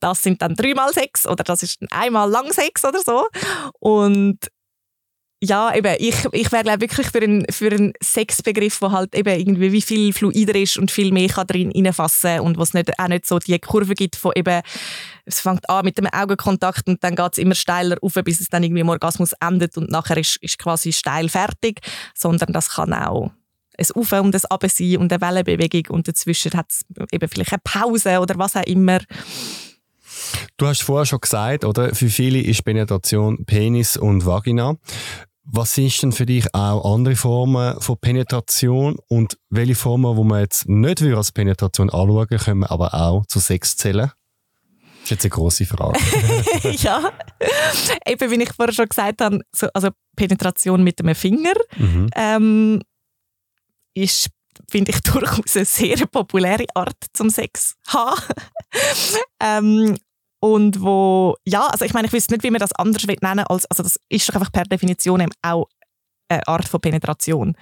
das 0.00 0.22
sind 0.22 0.42
dann 0.42 0.54
dreimal 0.54 0.92
Sex 0.92 1.26
oder 1.26 1.42
das 1.44 1.62
ist 1.62 1.78
einmal 1.90 2.30
lang 2.30 2.52
Sex 2.52 2.84
oder 2.84 3.00
so. 3.00 3.26
Und 3.80 4.38
ja, 5.40 5.72
eben, 5.72 5.94
ich, 5.98 6.16
ich 6.32 6.50
wäre 6.50 6.64
glaube 6.64 6.80
wirklich 6.80 7.08
für 7.08 7.22
einen, 7.22 7.44
für 7.50 7.70
einen 7.70 7.92
Sexbegriff, 8.02 8.80
der 8.80 8.90
halt 8.90 9.14
eben 9.14 9.38
irgendwie 9.38 9.72
wie 9.72 9.82
viel 9.82 10.12
fluider 10.12 10.56
ist 10.56 10.78
und 10.78 10.90
viel 10.90 11.12
mehr 11.12 11.28
kann 11.28 11.46
drin 11.46 11.72
reinfassen 11.72 12.40
und 12.40 12.58
was 12.58 12.74
nicht, 12.74 12.98
auch 12.98 13.08
nicht 13.08 13.24
so 13.24 13.38
die 13.38 13.58
Kurve 13.60 13.94
gibt 13.94 14.16
von 14.16 14.32
eben, 14.34 14.62
es 15.24 15.40
fängt 15.40 15.68
an 15.70 15.84
mit 15.84 15.96
dem 15.96 16.06
Augenkontakt 16.06 16.88
und 16.88 17.04
dann 17.04 17.14
geht 17.14 17.32
es 17.32 17.38
immer 17.38 17.54
steiler 17.54 17.96
auf, 18.02 18.14
bis 18.24 18.40
es 18.40 18.48
dann 18.48 18.64
irgendwie 18.64 18.80
im 18.80 18.88
Orgasmus 18.88 19.32
endet 19.40 19.76
und 19.76 19.90
nachher 19.90 20.16
ist, 20.16 20.38
ist 20.42 20.58
quasi 20.58 20.92
steil 20.92 21.28
fertig, 21.28 21.80
sondern 22.14 22.52
das 22.52 22.70
kann 22.70 22.92
auch 22.92 23.30
ein 23.78 23.86
Auf 23.94 24.12
und 24.12 24.34
ein 24.34 24.44
Ab 24.50 24.64
sein 24.68 24.96
und 24.96 25.12
eine 25.12 25.20
Wellenbewegung 25.20 25.94
und 25.94 26.08
dazwischen 26.08 26.52
hat 26.54 26.66
es 26.70 26.82
eben 27.12 27.28
vielleicht 27.28 27.52
eine 27.52 27.60
Pause 27.62 28.18
oder 28.18 28.36
was 28.36 28.56
auch 28.56 28.64
immer. 28.64 28.98
Du 30.56 30.66
hast 30.66 30.82
vorher 30.82 31.06
schon 31.06 31.20
gesagt, 31.20 31.64
oder? 31.64 31.94
Für 31.94 32.08
viele 32.08 32.40
ist 32.40 32.64
Penetration 32.64 33.44
Penis 33.44 33.96
und 33.96 34.26
Vagina. 34.26 34.76
Was 35.50 35.74
sind 35.74 36.02
denn 36.02 36.12
für 36.12 36.26
dich 36.26 36.54
auch 36.54 36.94
andere 36.94 37.16
Formen 37.16 37.80
von 37.80 37.96
Penetration 37.98 38.98
und 39.08 39.38
welche 39.48 39.74
Formen, 39.74 40.16
wo 40.16 40.22
man 40.22 40.40
jetzt 40.40 40.68
nicht 40.68 41.02
als 41.02 41.32
Penetration 41.32 41.88
anschauen 41.88 42.26
können 42.28 42.64
aber 42.64 42.92
auch 42.92 43.24
zu 43.26 43.38
Sex 43.38 43.76
zählen? 43.76 44.10
Das 45.00 45.04
ist 45.04 45.10
jetzt 45.10 45.24
eine 45.24 45.30
grosse 45.30 45.64
Frage. 45.64 45.98
ja, 46.82 47.12
eben 48.06 48.30
wie 48.30 48.42
ich 48.42 48.52
vorher 48.52 48.74
schon 48.74 48.88
gesagt 48.88 49.22
habe, 49.22 49.40
so, 49.50 49.68
also 49.72 49.88
Penetration 50.16 50.84
mit 50.84 51.00
dem 51.00 51.14
Finger 51.14 51.54
mhm. 51.78 52.10
ähm, 52.14 52.82
ist 53.94 54.28
finde 54.70 54.92
ich 54.92 55.00
durchaus 55.02 55.56
eine 55.56 55.64
sehr 55.64 56.06
populäre 56.06 56.64
Art 56.74 56.96
zum 57.12 57.30
Sex 57.30 57.76
haben. 57.86 58.20
ähm, 59.40 59.96
und 60.40 60.80
wo, 60.80 61.36
ja, 61.44 61.66
also 61.66 61.84
ich 61.84 61.94
meine, 61.94 62.06
ich 62.06 62.12
wüsste 62.12 62.32
nicht, 62.32 62.44
wie 62.44 62.50
man 62.50 62.60
das 62.60 62.72
anders 62.72 63.04
nennen 63.06 63.44
als, 63.46 63.66
also 63.66 63.82
das 63.82 63.98
ist 64.08 64.28
doch 64.28 64.34
einfach 64.34 64.52
per 64.52 64.64
Definition 64.64 65.20
eben 65.20 65.32
auch 65.42 65.66
eine 66.28 66.46
Art 66.46 66.68
von 66.68 66.80
Penetration. 66.80 67.56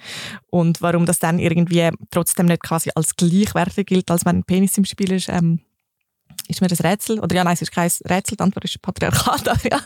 Und 0.51 0.81
warum 0.81 1.05
das 1.05 1.19
dann 1.19 1.39
irgendwie 1.39 1.89
trotzdem 2.11 2.47
nicht 2.47 2.61
quasi 2.61 2.91
als 2.95 3.15
gleichwertig 3.15 3.87
gilt, 3.87 4.11
als 4.11 4.25
wenn 4.25 4.37
ein 4.37 4.43
Penis 4.43 4.77
im 4.77 4.85
Spiel 4.85 5.11
ist, 5.13 5.29
ähm, 5.29 5.61
ist 6.47 6.61
mir 6.61 6.67
das 6.67 6.83
Rätsel. 6.83 7.19
Oder 7.19 7.35
ja, 7.35 7.43
nein, 7.43 7.53
es 7.53 7.61
ist 7.61 7.71
kein 7.71 7.89
Rätsel, 8.09 8.37
die 8.37 8.43
Antwort 8.43 8.65
ist 8.65 8.81
Patriarchat. 8.81 9.47
Aber 9.49 9.69
ja. 9.69 9.81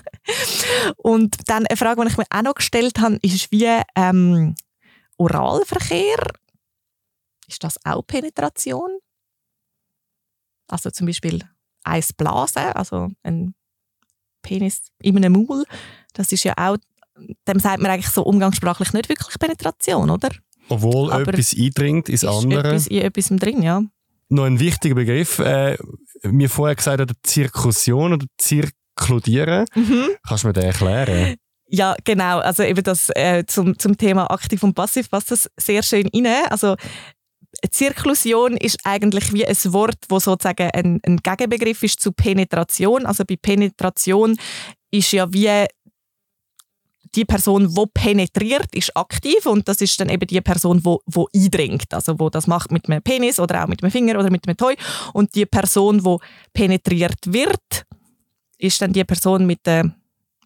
Und 0.97 1.37
dann 1.47 1.65
eine 1.67 1.77
Frage, 1.77 2.01
die 2.01 2.07
ich 2.07 2.17
mir 2.17 2.25
auch 2.29 2.41
noch 2.41 2.55
gestellt 2.55 2.99
habe, 2.99 3.19
ist 3.21 3.51
wie 3.51 3.81
ähm, 3.95 4.55
Oralverkehr. 5.17 6.33
Ist 7.47 7.63
das 7.63 7.77
auch 7.85 8.01
Penetration? 8.01 8.97
Also 10.67 10.89
zum 10.89 11.05
Beispiel 11.07 11.43
Eis 11.83 12.13
blasen, 12.13 12.63
also 12.73 13.09
ein 13.23 13.53
Penis 14.41 14.81
in 15.01 15.17
einem 15.17 15.33
Maul, 15.33 15.65
das 16.13 16.31
ist 16.31 16.43
ja 16.43 16.53
auch, 16.57 16.77
dem 17.47 17.59
sagt 17.59 17.81
man 17.81 17.91
eigentlich 17.91 18.09
so 18.09 18.23
umgangssprachlich 18.23 18.93
nicht 18.93 19.09
wirklich 19.09 19.37
Penetration, 19.39 20.09
oder? 20.09 20.29
Obwohl 20.69 21.11
Aber 21.11 21.33
etwas 21.33 21.55
eindringt 21.57 22.09
ins 22.09 22.23
andere. 22.23 22.69
Etwas 22.69 22.87
in 22.87 23.01
etwas 23.01 23.27
drin, 23.27 23.61
ja. 23.61 23.81
Noch 24.29 24.45
ein 24.45 24.59
wichtiger 24.59 24.95
Begriff, 24.95 25.39
äh, 25.39 25.77
mir 26.23 26.49
vorher 26.49 26.75
gesagt 26.75 27.01
oder 27.01 27.13
Zirkusion 27.23 28.13
oder 28.13 28.25
Zirkludieren. 28.37 29.65
Mhm. 29.75 30.09
Kannst 30.25 30.43
du 30.43 30.47
mir 30.47 30.53
das 30.53 30.63
erklären? 30.63 31.35
Ja, 31.67 31.95
genau. 32.03 32.39
Also 32.39 32.63
eben 32.63 32.83
das 32.83 33.09
äh, 33.15 33.45
zum, 33.45 33.77
zum 33.79 33.97
Thema 33.97 34.29
aktiv 34.29 34.61
und 34.63 34.73
passiv 34.73 35.09
passt 35.09 35.31
das 35.31 35.49
sehr 35.57 35.83
schön 35.83 36.09
rein. 36.13 36.45
Also 36.49 36.75
Zirklusion 37.69 38.57
ist 38.57 38.79
eigentlich 38.83 39.33
wie 39.33 39.45
ein 39.45 39.55
Wort, 39.73 39.97
wo 40.09 40.19
sozusagen 40.19 40.69
ein, 40.71 40.99
ein 41.05 41.17
Gegenbegriff 41.17 41.83
ist 41.83 41.99
zu 41.99 42.11
Penetration. 42.11 43.05
Also 43.05 43.23
bei 43.25 43.35
Penetration 43.35 44.37
ist 44.89 45.11
ja 45.11 45.31
wie 45.31 45.67
die 47.15 47.25
Person, 47.25 47.73
die 47.73 47.85
penetriert, 47.93 48.73
ist 48.73 48.95
aktiv 48.95 49.45
und 49.45 49.67
das 49.67 49.81
ist 49.81 49.99
dann 49.99 50.09
eben 50.09 50.25
die 50.27 50.41
Person, 50.41 50.81
die, 50.81 50.97
die 51.07 51.45
eindringt, 51.45 51.93
also 51.93 52.17
wo 52.19 52.29
das 52.29 52.47
macht 52.47 52.71
mit 52.71 52.87
einem 52.87 53.01
Penis 53.01 53.39
oder 53.39 53.63
auch 53.63 53.67
mit 53.67 53.83
einem 53.83 53.91
Finger 53.91 54.17
oder 54.17 54.31
mit 54.31 54.47
einem 54.47 54.55
Toy 54.55 54.75
und 55.13 55.35
die 55.35 55.45
Person, 55.45 56.01
die 56.03 56.17
penetriert 56.53 57.19
wird, 57.25 57.85
ist 58.57 58.81
dann 58.81 58.93
die 58.93 59.03
Person 59.03 59.45
mit 59.45 59.65
der 59.65 59.93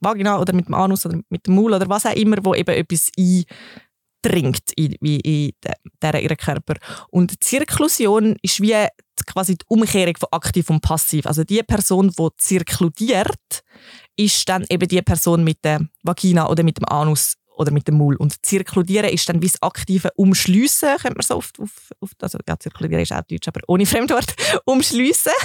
Vagina 0.02 0.40
oder 0.40 0.54
mit 0.54 0.68
dem 0.68 0.74
Anus 0.74 1.06
oder 1.06 1.20
mit 1.30 1.46
dem 1.46 1.56
Maul 1.56 1.74
oder 1.74 1.88
was 1.88 2.06
auch 2.06 2.16
immer, 2.16 2.38
wo 2.42 2.56
eben 2.56 2.76
etwas 2.76 3.10
eindringt 4.26 4.72
in, 4.76 4.94
in, 5.02 5.20
in 5.20 5.52
der, 6.02 6.22
ihren 6.22 6.38
Körper. 6.38 6.76
Und 7.10 7.44
Zirklusion 7.44 8.36
ist 8.42 8.62
wie 8.62 8.88
quasi 9.26 9.56
die 9.56 9.66
Umkehrung 9.68 10.16
von 10.18 10.30
aktiv 10.32 10.70
und 10.70 10.82
passiv. 10.82 11.26
Also 11.26 11.44
die 11.44 11.64
Person, 11.64 12.12
die 12.18 12.28
zirkludiert, 12.38 13.64
ist 14.16 14.48
dann 14.50 14.66
eben 14.70 14.88
die 14.88 15.02
Person 15.02 15.44
mit 15.44 15.64
der 15.64 15.82
Vagina 16.04 16.50
oder 16.50 16.64
mit 16.64 16.78
dem 16.78 16.86
Anus 16.86 17.36
oder 17.58 17.72
mit 17.72 17.88
dem 17.88 17.98
Maul. 17.98 18.18
Und 18.18 18.46
zirkludieren 18.46 19.10
ist 19.10 19.30
dann 19.30 19.42
wie 19.42 19.48
das 19.48 19.62
aktive 19.62 20.10
Umschliessen, 20.16 20.98
könnte 20.98 21.18
man 21.18 21.22
so 21.22 21.38
oft 21.38 21.58
auf, 21.60 21.92
auf 22.02 22.12
also 22.22 22.38
ja, 22.48 22.60
zirkludieren 22.60 23.02
ist 23.02 23.14
auch 23.14 23.22
Deutsch, 23.22 23.48
aber 23.48 23.62
ohne 23.68 23.86
Fremdwort, 23.86 24.36
umschliessen. 24.66 25.34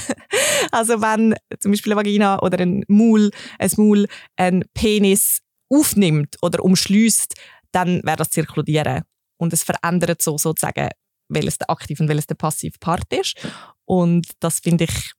Also 0.72 1.00
wenn 1.00 1.34
zum 1.58 1.72
Beispiel 1.72 1.92
eine 1.92 2.00
Vagina 2.00 2.40
oder 2.42 2.58
ein 2.60 2.84
Maul, 2.86 3.30
ein 3.58 3.70
Maul 3.76 4.06
einen 4.36 4.64
Penis 4.74 5.40
aufnimmt 5.70 6.36
oder 6.42 6.62
umschließt, 6.62 7.34
dann 7.72 8.02
wäre 8.04 8.16
das 8.16 8.30
Zirkludieren. 8.30 9.02
Und 9.38 9.52
es 9.52 9.62
verändert 9.62 10.22
so 10.22 10.36
sozusagen, 10.36 10.88
welches 11.28 11.58
der 11.58 11.70
aktive 11.70 12.02
und 12.02 12.08
welches 12.08 12.26
der 12.26 12.34
passive 12.34 12.78
Part 12.78 13.12
ist. 13.12 13.36
Und 13.84 14.26
das 14.40 14.60
finde 14.60 14.84
ich 14.84 15.12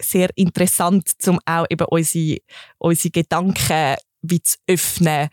sehr 0.00 0.30
interessant, 0.36 1.12
um 1.26 1.38
auch 1.44 1.66
eben 1.68 1.86
unsere, 1.88 2.38
unsere 2.78 3.10
Gedanken 3.10 3.96
wie 4.22 4.42
zu 4.42 4.56
öffnen 4.66 5.28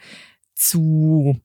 zu 0.55 1.39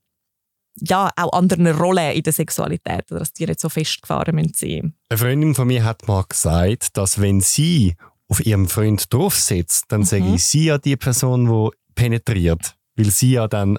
ja, 0.81 1.11
auch 1.17 1.33
anderen 1.33 1.67
Rollen 1.67 2.13
in 2.13 2.23
der 2.23 2.33
Sexualität, 2.33 3.11
oder 3.11 3.21
dass 3.21 3.33
die 3.33 3.47
nicht 3.47 3.61
so 3.61 3.69
festgefahren 3.69 4.35
müssen 4.35 4.55
sein. 4.55 4.95
Eine 5.11 5.19
Freundin 5.19 5.55
von 5.55 5.67
mir 5.67 5.85
hat 5.85 6.09
mal 6.09 6.25
gesagt, 6.27 6.97
dass 6.97 7.21
wenn 7.21 7.41
sie 7.41 7.95
auf 8.29 8.45
ihrem 8.45 8.69
Freund 8.69 9.13
draufsetzt, 9.13 9.85
dann 9.89 10.01
mhm. 10.01 10.07
sage 10.07 10.35
ich 10.35 10.45
sie 10.45 10.65
ja 10.67 10.79
die 10.79 10.97
Person, 10.97 11.47
die 11.47 11.77
penetriert, 11.95 12.75
weil 12.97 13.11
sie 13.11 13.33
ja 13.33 13.49
dann 13.49 13.79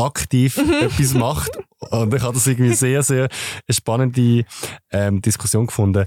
aktiv 0.00 0.56
mhm. 0.56 0.72
etwas 0.82 1.14
macht. 1.14 1.50
Und 1.90 2.14
ich 2.14 2.22
habe 2.22 2.34
das 2.34 2.46
irgendwie 2.46 2.74
sehr, 2.74 3.02
sehr 3.02 3.24
eine 3.24 3.74
spannende 3.74 4.44
ähm, 4.90 5.22
Diskussion 5.22 5.66
gefunden. 5.66 6.06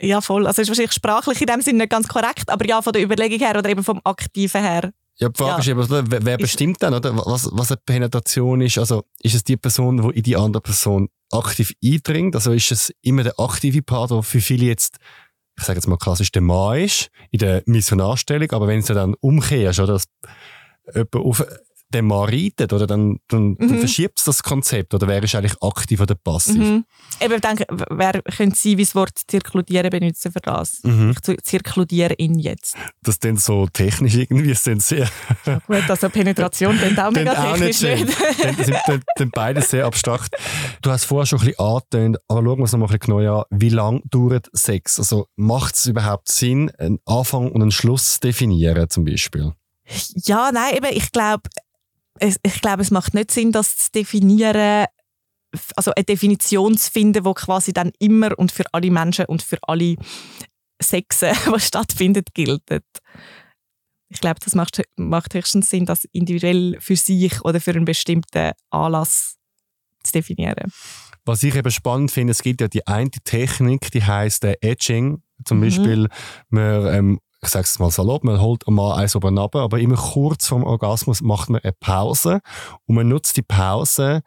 Ja, 0.00 0.20
voll. 0.20 0.46
Also 0.46 0.62
ist 0.62 0.68
wahrscheinlich 0.68 0.92
sprachlich 0.92 1.40
in 1.40 1.46
dem 1.46 1.60
Sinne 1.60 1.78
nicht 1.78 1.90
ganz 1.90 2.08
korrekt, 2.08 2.48
aber 2.48 2.66
ja, 2.66 2.82
von 2.82 2.92
der 2.92 3.02
Überlegung 3.02 3.38
her 3.38 3.56
oder 3.56 3.68
eben 3.68 3.84
vom 3.84 4.00
Aktiven 4.04 4.60
her. 4.60 4.92
Ja, 5.16 5.28
die 5.28 5.38
Frage 5.38 5.52
ja. 5.52 5.58
ist 5.80 5.90
eben, 5.90 6.10
wer, 6.10 6.24
wer 6.24 6.36
bestimmt 6.38 6.82
dann, 6.82 6.94
oder? 6.94 7.16
Was, 7.16 7.48
was 7.52 7.70
eine 7.70 7.80
Penetration 7.84 8.60
ist? 8.60 8.78
Also, 8.78 9.04
ist 9.20 9.34
es 9.34 9.44
die 9.44 9.56
Person, 9.56 9.98
die 9.98 10.18
in 10.18 10.22
die 10.22 10.36
andere 10.36 10.62
Person 10.62 11.08
aktiv 11.30 11.72
eindringt? 11.84 12.34
Also, 12.34 12.52
ist 12.52 12.72
es 12.72 12.92
immer 13.02 13.22
der 13.22 13.38
aktive 13.38 13.82
Part, 13.82 14.10
der 14.10 14.22
für 14.22 14.40
viele 14.40 14.66
jetzt, 14.66 14.96
ich 15.58 15.64
sage 15.64 15.78
jetzt 15.78 15.86
mal 15.86 15.98
klassisch, 15.98 16.32
der 16.32 16.42
Mann 16.42 16.78
ist, 16.78 17.10
in 17.30 17.40
der 17.40 17.62
Missionarstellung, 17.66 18.50
aber 18.52 18.66
wenn 18.66 18.80
du 18.80 18.94
dann 18.94 19.14
umkehrst, 19.20 19.80
oder? 19.80 19.94
Dass 19.94 20.04
jemand 20.94 21.14
auf 21.14 21.44
den 21.92 22.06
Mann 22.06 22.28
reitet, 22.28 22.72
oder 22.72 22.86
dann, 22.86 23.18
dann, 23.28 23.50
mhm. 23.50 23.56
dann 23.58 23.78
verschiebt 23.78 24.18
es 24.18 24.24
das 24.24 24.42
Konzept, 24.42 24.94
oder 24.94 25.06
wer 25.06 25.22
ist 25.22 25.34
eigentlich 25.34 25.62
aktiv 25.62 26.00
oder 26.00 26.14
passiv? 26.14 26.56
Mhm. 26.56 26.84
Eben, 27.20 27.34
ich 27.34 27.40
denke, 27.40 27.66
wer 27.68 28.22
könnte 28.22 28.56
sein, 28.56 28.78
wie 28.78 28.84
das 28.84 28.94
Wort 28.94 29.18
zirkludieren 29.26 29.90
benutzen 29.90 30.32
für 30.32 30.40
das? 30.40 30.80
Mhm. 30.82 31.14
Ich 31.28 31.42
zirkludiere 31.42 32.14
ihn 32.14 32.38
jetzt. 32.38 32.76
Das 33.02 33.18
dann 33.18 33.36
so 33.36 33.66
technisch 33.66 34.14
irgendwie, 34.14 34.54
sind 34.54 34.82
sehr... 34.82 35.08
Ja, 35.46 35.58
gut, 35.66 35.88
also 35.88 36.08
Penetration 36.08 36.76
klingt 36.76 36.98
auch 36.98 37.10
mega 37.12 37.32
auch 37.32 37.56
technisch 37.56 37.80
nicht. 37.82 38.06
nicht. 38.06 38.64
sind 38.64 38.76
dann, 38.86 39.02
dann 39.16 39.30
beide 39.30 39.62
sehr 39.62 39.86
abstrakt. 39.86 40.34
Du 40.82 40.90
hast 40.90 41.04
vorher 41.04 41.26
schon 41.26 41.40
ein 41.40 41.46
bisschen 41.46 41.64
angetönt, 41.64 42.16
aber 42.28 42.42
schauen 42.42 42.58
wir 42.58 42.62
uns 42.62 42.72
noch 42.72 42.78
mal 42.78 42.86
ein 42.86 42.98
bisschen 42.98 43.18
genauer 43.18 43.46
an. 43.50 43.58
Wie 43.58 43.68
lange 43.68 44.02
dauert 44.10 44.48
Sex? 44.52 44.98
Also 44.98 45.26
macht 45.36 45.74
es 45.76 45.86
überhaupt 45.86 46.30
Sinn, 46.30 46.70
einen 46.78 46.98
Anfang 47.06 47.50
und 47.50 47.62
einen 47.62 47.70
Schluss 47.70 48.14
zu 48.14 48.20
definieren 48.20 48.88
zum 48.90 49.04
Beispiel? 49.04 49.52
Ja, 50.24 50.50
nein, 50.52 50.76
eben, 50.76 50.96
ich 50.96 51.12
glaube, 51.12 51.42
ich 52.20 52.60
glaube, 52.60 52.82
es 52.82 52.90
macht 52.90 53.14
nicht 53.14 53.30
Sinn, 53.30 53.52
das 53.52 53.76
zu 53.76 53.90
definieren, 53.90 54.86
also 55.76 55.92
eine 55.94 56.04
Definition 56.04 56.76
zu 56.76 56.90
finden, 56.90 57.24
die 57.24 57.34
quasi 57.34 57.72
dann 57.72 57.92
immer 57.98 58.38
und 58.38 58.52
für 58.52 58.64
alle 58.72 58.90
Menschen 58.90 59.26
und 59.26 59.42
für 59.42 59.58
alle 59.62 59.96
Sexen, 60.82 61.30
was 61.46 61.66
stattfindet, 61.66 62.34
gilt. 62.34 62.62
Ich 64.08 64.20
glaube, 64.20 64.40
das 64.44 64.54
macht, 64.54 64.82
macht 64.96 65.34
höchstens 65.34 65.70
Sinn, 65.70 65.86
das 65.86 66.04
individuell 66.12 66.76
für 66.80 66.96
sich 66.96 67.42
oder 67.44 67.60
für 67.60 67.70
einen 67.70 67.84
bestimmten 67.84 68.52
Anlass 68.70 69.36
zu 70.02 70.12
definieren. 70.12 70.70
Was 71.24 71.42
ich 71.42 71.54
eben 71.54 71.70
spannend 71.70 72.10
finde, 72.10 72.32
es 72.32 72.42
gibt 72.42 72.60
ja 72.60 72.68
die 72.68 72.86
eine 72.86 73.10
Technik, 73.24 73.90
die 73.92 74.02
heißt 74.02 74.44
äh, 74.44 74.56
Edging. 74.60 75.22
Zum 75.44 75.58
mhm. 75.58 75.62
Beispiel, 75.62 76.08
man 76.48 76.86
ähm, 76.94 77.20
ich 77.44 77.50
sage 77.50 77.64
es 77.64 77.78
mal 77.78 77.90
salopp, 77.90 78.22
man 78.24 78.40
holt 78.40 78.66
mal 78.68 78.94
eins 78.94 79.16
oben 79.16 79.38
ab, 79.38 79.56
aber 79.56 79.80
immer 79.80 79.96
kurz 79.96 80.46
vorm 80.46 80.62
Orgasmus 80.62 81.22
macht 81.22 81.50
man 81.50 81.60
eine 81.60 81.72
Pause 81.72 82.40
und 82.86 82.94
man 82.94 83.08
nutzt 83.08 83.36
die 83.36 83.42
Pause 83.42 84.22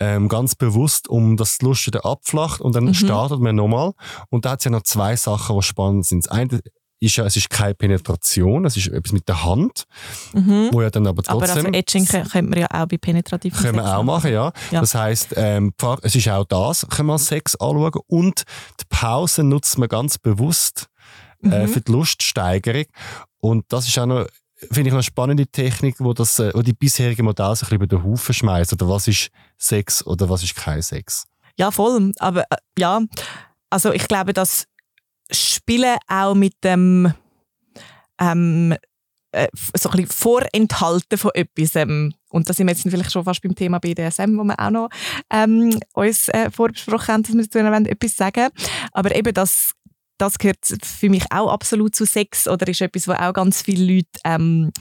ähm, 0.00 0.28
ganz 0.28 0.54
bewusst, 0.54 1.08
um 1.08 1.36
das 1.36 1.60
Lust 1.62 1.86
wieder 1.86 2.04
abflacht 2.04 2.60
und 2.60 2.74
dann 2.76 2.84
mhm. 2.84 2.94
startet 2.94 3.40
man 3.40 3.56
nochmal. 3.56 3.92
Und 4.30 4.44
da 4.44 4.50
hat 4.50 4.60
es 4.60 4.64
ja 4.64 4.70
noch 4.70 4.82
zwei 4.82 5.16
Sachen, 5.16 5.56
die 5.56 5.62
spannend 5.62 6.06
sind. 6.06 6.26
Das 6.26 6.32
eine 6.32 6.60
ist 7.00 7.16
ja, 7.16 7.24
es 7.24 7.36
ist 7.36 7.48
keine 7.48 7.74
Penetration, 7.74 8.64
es 8.64 8.76
ist 8.76 8.88
etwas 8.88 9.12
mit 9.12 9.28
der 9.28 9.44
Hand, 9.44 9.84
mhm. 10.34 10.68
wo 10.72 10.82
ja 10.82 10.90
dann 10.90 11.06
aber 11.06 11.22
trotzdem... 11.22 11.50
Aber 11.50 11.66
also 11.66 11.78
Etching 11.78 12.06
könnte 12.06 12.42
man 12.42 12.58
ja 12.58 12.66
auch 12.70 12.86
bei 12.86 12.96
penetrativen 12.96 13.58
Können 13.58 13.76
wir 13.76 13.96
auch 13.96 14.02
machen, 14.02 14.32
ja. 14.32 14.52
ja. 14.70 14.80
Das 14.80 14.94
heisst, 14.94 15.32
ähm, 15.36 15.72
es 16.02 16.14
ist 16.14 16.28
auch 16.28 16.44
das, 16.44 16.86
können 16.88 17.08
wir 17.08 17.18
Sex 17.18 17.54
anschauen 17.56 17.92
und 18.08 18.42
die 18.80 18.84
Pause 18.88 19.44
nutzt 19.44 19.78
man 19.78 19.88
ganz 19.88 20.18
bewusst 20.18 20.88
mhm. 21.40 21.52
äh, 21.52 21.68
für 21.68 21.80
die 21.80 21.92
Luststeigerung. 21.92 22.84
Und 23.40 23.64
das 23.68 23.86
ist 23.86 23.98
auch 23.98 24.06
noch, 24.06 24.26
finde 24.70 24.88
ich, 24.88 24.94
eine 24.94 25.02
spannende 25.02 25.46
Technik, 25.46 25.96
wo, 25.98 26.12
das, 26.12 26.38
äh, 26.38 26.50
wo 26.54 26.62
die 26.62 26.72
bisherigen 26.72 27.24
Modelle 27.24 27.56
sich 27.56 27.70
über 27.70 27.86
den 27.86 28.02
Haufen 28.02 28.34
schmeißen. 28.34 28.76
Oder 28.78 28.88
was 28.88 29.08
ist 29.08 29.30
Sex 29.56 30.06
oder 30.06 30.28
was 30.28 30.42
ist 30.42 30.56
kein 30.56 30.82
Sex? 30.82 31.26
Ja, 31.56 31.70
voll. 31.70 32.12
Aber 32.18 32.42
äh, 32.42 32.56
ja, 32.78 33.00
also 33.70 33.92
ich 33.92 34.06
glaube, 34.08 34.32
das 34.32 34.64
Spielen 35.30 35.98
auch 36.06 36.34
mit 36.34 36.54
dem 36.64 37.12
ähm, 38.18 38.74
äh, 39.32 39.48
so 39.74 39.90
ein 39.90 39.96
bisschen 39.96 40.10
Vorenthalten 40.10 41.18
von 41.18 41.30
etwas. 41.34 41.76
Ähm, 41.76 42.14
und 42.30 42.48
da 42.48 42.54
sind 42.54 42.66
wir 42.66 42.72
jetzt 42.72 42.82
vielleicht 42.82 43.12
schon 43.12 43.24
fast 43.24 43.42
beim 43.42 43.54
Thema 43.54 43.78
BDSM, 43.78 44.36
wo 44.36 44.44
wir 44.44 44.58
auch 44.58 44.70
noch 44.70 44.88
ähm, 45.30 45.78
uns 45.94 46.28
äh, 46.28 46.50
vorbesprochen 46.50 47.08
haben, 47.08 47.22
dass 47.22 47.34
wir 47.34 47.44
dazu 47.44 47.90
etwas 47.90 48.16
sagen. 48.16 48.48
Aber 48.92 49.14
eben 49.14 49.34
das 49.34 49.72
das 50.18 50.38
gehört 50.38 50.58
für 50.82 51.08
mich 51.08 51.24
auch 51.30 51.50
absolut 51.50 51.94
zu 51.94 52.04
Sex 52.04 52.48
oder 52.48 52.68
ist 52.68 52.80
etwas, 52.80 53.08
wo 53.08 53.12
auch 53.12 53.32
ganz 53.32 53.62
viele 53.62 53.94
Leute 53.94 54.08
ähm, 54.24 54.72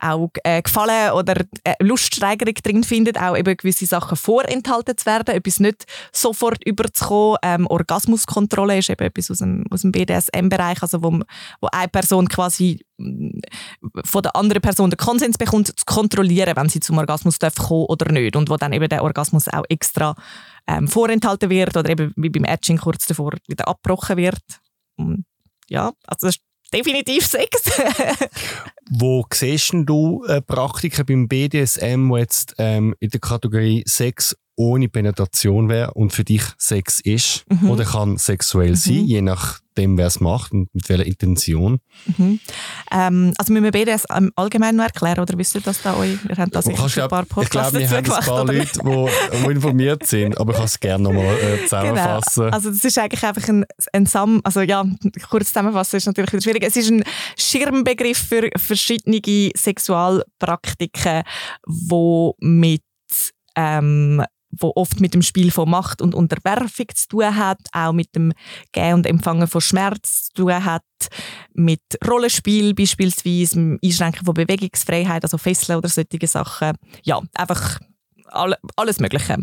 auch 0.00 0.30
äh, 0.44 0.62
gefallen 0.62 1.12
oder 1.12 1.42
äh, 1.64 1.74
Luststeigerung 1.80 2.54
drin 2.54 2.84
finden, 2.84 3.16
auch 3.16 3.36
eben 3.36 3.56
gewisse 3.56 3.86
Sachen 3.86 4.16
vorenthalten 4.16 4.96
zu 4.96 5.06
werden, 5.06 5.34
etwas 5.34 5.60
nicht 5.60 5.84
sofort 6.12 6.64
überzukommen. 6.64 7.36
Ähm, 7.42 7.66
Orgasmuskontrolle 7.66 8.78
ist 8.78 8.90
eben 8.90 9.04
etwas 9.04 9.30
aus 9.30 9.38
dem, 9.38 9.64
aus 9.70 9.82
dem 9.82 9.92
BDSM-Bereich, 9.92 10.82
also 10.82 11.02
wo, 11.02 11.20
wo 11.60 11.68
eine 11.70 11.88
Person 11.88 12.28
quasi 12.28 12.80
mm, 12.98 13.40
von 14.04 14.22
der 14.22 14.34
anderen 14.36 14.62
Person 14.62 14.90
den 14.90 14.96
Konsens 14.96 15.36
bekommt, 15.38 15.68
zu 15.68 15.84
kontrollieren, 15.84 16.56
wenn 16.56 16.68
sie 16.68 16.80
zum 16.80 16.98
Orgasmus 16.98 17.38
darf 17.38 17.56
kommen 17.56 17.86
oder 17.86 18.10
nicht 18.10 18.36
und 18.36 18.48
wo 18.48 18.56
dann 18.56 18.72
eben 18.72 18.88
der 18.88 19.04
Orgasmus 19.04 19.48
auch 19.48 19.64
extra 19.68 20.14
ähm, 20.66 20.88
vorenthalten 20.88 21.50
wird 21.50 21.76
oder 21.76 21.90
eben 21.90 22.12
wie 22.16 22.30
beim 22.30 22.44
Etching 22.44 22.78
kurz 22.78 23.06
davor 23.06 23.34
wieder 23.46 23.68
abgebrochen 23.68 24.16
wird 24.16 24.40
ja, 25.68 25.92
also 26.06 26.26
das 26.26 26.36
ist 26.36 26.42
definitiv 26.72 27.26
Sex. 27.26 27.70
Wo 28.90 29.24
siehst 29.32 29.72
du 29.72 30.24
äh, 30.24 30.40
Praktiken 30.40 31.06
beim 31.06 31.28
BDSM, 31.28 32.08
wo 32.08 32.16
jetzt 32.16 32.54
ähm, 32.58 32.94
in 32.98 33.10
der 33.10 33.20
Kategorie 33.20 33.84
Sex 33.86 34.36
ohne 34.56 34.88
Penetration 34.88 35.68
wäre 35.68 35.94
und 35.94 36.12
für 36.12 36.24
dich 36.24 36.42
Sex 36.58 37.00
ist 37.00 37.44
mhm. 37.48 37.70
oder 37.70 37.84
kann 37.84 38.18
sexuell 38.18 38.70
mhm. 38.70 38.76
sein, 38.76 39.04
je 39.04 39.22
nach 39.22 39.60
nachdem, 39.80 39.98
wer 39.98 40.06
es 40.06 40.20
macht 40.20 40.52
und 40.52 40.72
mit 40.74 40.88
welcher 40.88 41.06
Intention. 41.06 41.80
Mhm. 42.06 42.40
Ähm, 42.92 43.32
also 43.38 43.52
müssen 43.52 43.64
wir 43.64 43.72
BDS 43.72 44.06
allgemein 44.36 44.76
noch 44.76 44.84
erklären 44.84 45.20
oder 45.20 45.36
wisst 45.38 45.54
ihr 45.54 45.60
das 45.60 45.82
da 45.82 45.96
euch? 45.96 46.18
Ihr 46.28 46.36
habt 46.36 46.54
da 46.54 46.62
sicher 46.62 47.04
ein 47.04 47.08
paar 47.08 47.24
Podcasts 47.24 47.74
Ich 47.74 47.88
glaube, 47.88 48.06
wir 48.06 48.12
haben 48.12 48.12
ein 48.12 48.24
paar 48.24 48.44
Leute, 48.44 49.10
die, 49.32 49.44
die 49.44 49.50
informiert 49.50 50.06
sind, 50.06 50.38
aber 50.38 50.52
ich 50.52 50.56
kann 50.58 50.66
es 50.66 50.80
gerne 50.80 51.04
nochmal 51.04 51.36
äh, 51.36 51.62
zusammenfassen. 51.64 52.44
Genau. 52.44 52.54
Also 52.54 52.70
das 52.70 52.84
ist 52.84 52.98
eigentlich 52.98 53.24
einfach 53.24 53.48
ein, 53.48 53.64
ein 53.92 54.06
Sam, 54.06 54.40
also 54.44 54.60
ja, 54.60 54.84
kurz 55.28 55.48
zusammenfassen 55.48 55.96
ist 55.96 56.06
natürlich 56.06 56.32
wieder 56.32 56.42
schwierig. 56.42 56.64
Es 56.64 56.76
ist 56.76 56.90
ein 56.90 57.04
Schirmbegriff 57.38 58.18
für 58.18 58.50
verschiedene 58.56 59.20
Sexualpraktiken, 59.56 61.22
wo 61.66 62.34
mit 62.40 62.82
ähm, 63.56 64.22
wo 64.50 64.72
oft 64.74 65.00
mit 65.00 65.14
dem 65.14 65.22
Spiel 65.22 65.50
von 65.50 65.70
Macht 65.70 66.02
und 66.02 66.14
Unterwerfung 66.14 66.86
zu 66.94 67.08
tun 67.08 67.36
hat, 67.36 67.60
auch 67.72 67.92
mit 67.92 68.14
dem 68.14 68.32
Gehen 68.72 68.94
und 68.94 69.06
Empfangen 69.06 69.46
von 69.46 69.60
Schmerz 69.60 70.30
zu 70.34 70.42
tun 70.44 70.64
hat, 70.64 70.82
mit 71.54 71.82
Rollenspiel 72.06 72.74
beispielsweise, 72.74 73.78
Einschränken 73.82 74.24
von 74.24 74.34
Bewegungsfreiheit, 74.34 75.22
also 75.22 75.38
Fesseln 75.38 75.78
oder 75.78 75.88
solche 75.88 76.26
Sachen. 76.26 76.76
Ja, 77.04 77.20
einfach 77.34 77.78
alle, 78.26 78.58
alles 78.76 79.00
Mögliche. 79.00 79.36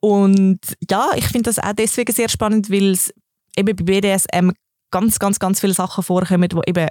Und 0.00 0.60
ja, 0.90 1.10
ich 1.16 1.26
finde 1.26 1.50
das 1.50 1.58
auch 1.58 1.72
deswegen 1.72 2.12
sehr 2.12 2.28
spannend, 2.28 2.70
weil 2.70 2.92
es 2.92 3.12
eben 3.56 3.76
bei 3.76 3.84
BDSM 4.00 4.50
ganz, 4.90 5.18
ganz, 5.18 5.38
ganz 5.38 5.60
viele 5.60 5.74
Sachen 5.74 6.02
vorkommen, 6.02 6.48
die 6.48 6.56
eben 6.66 6.88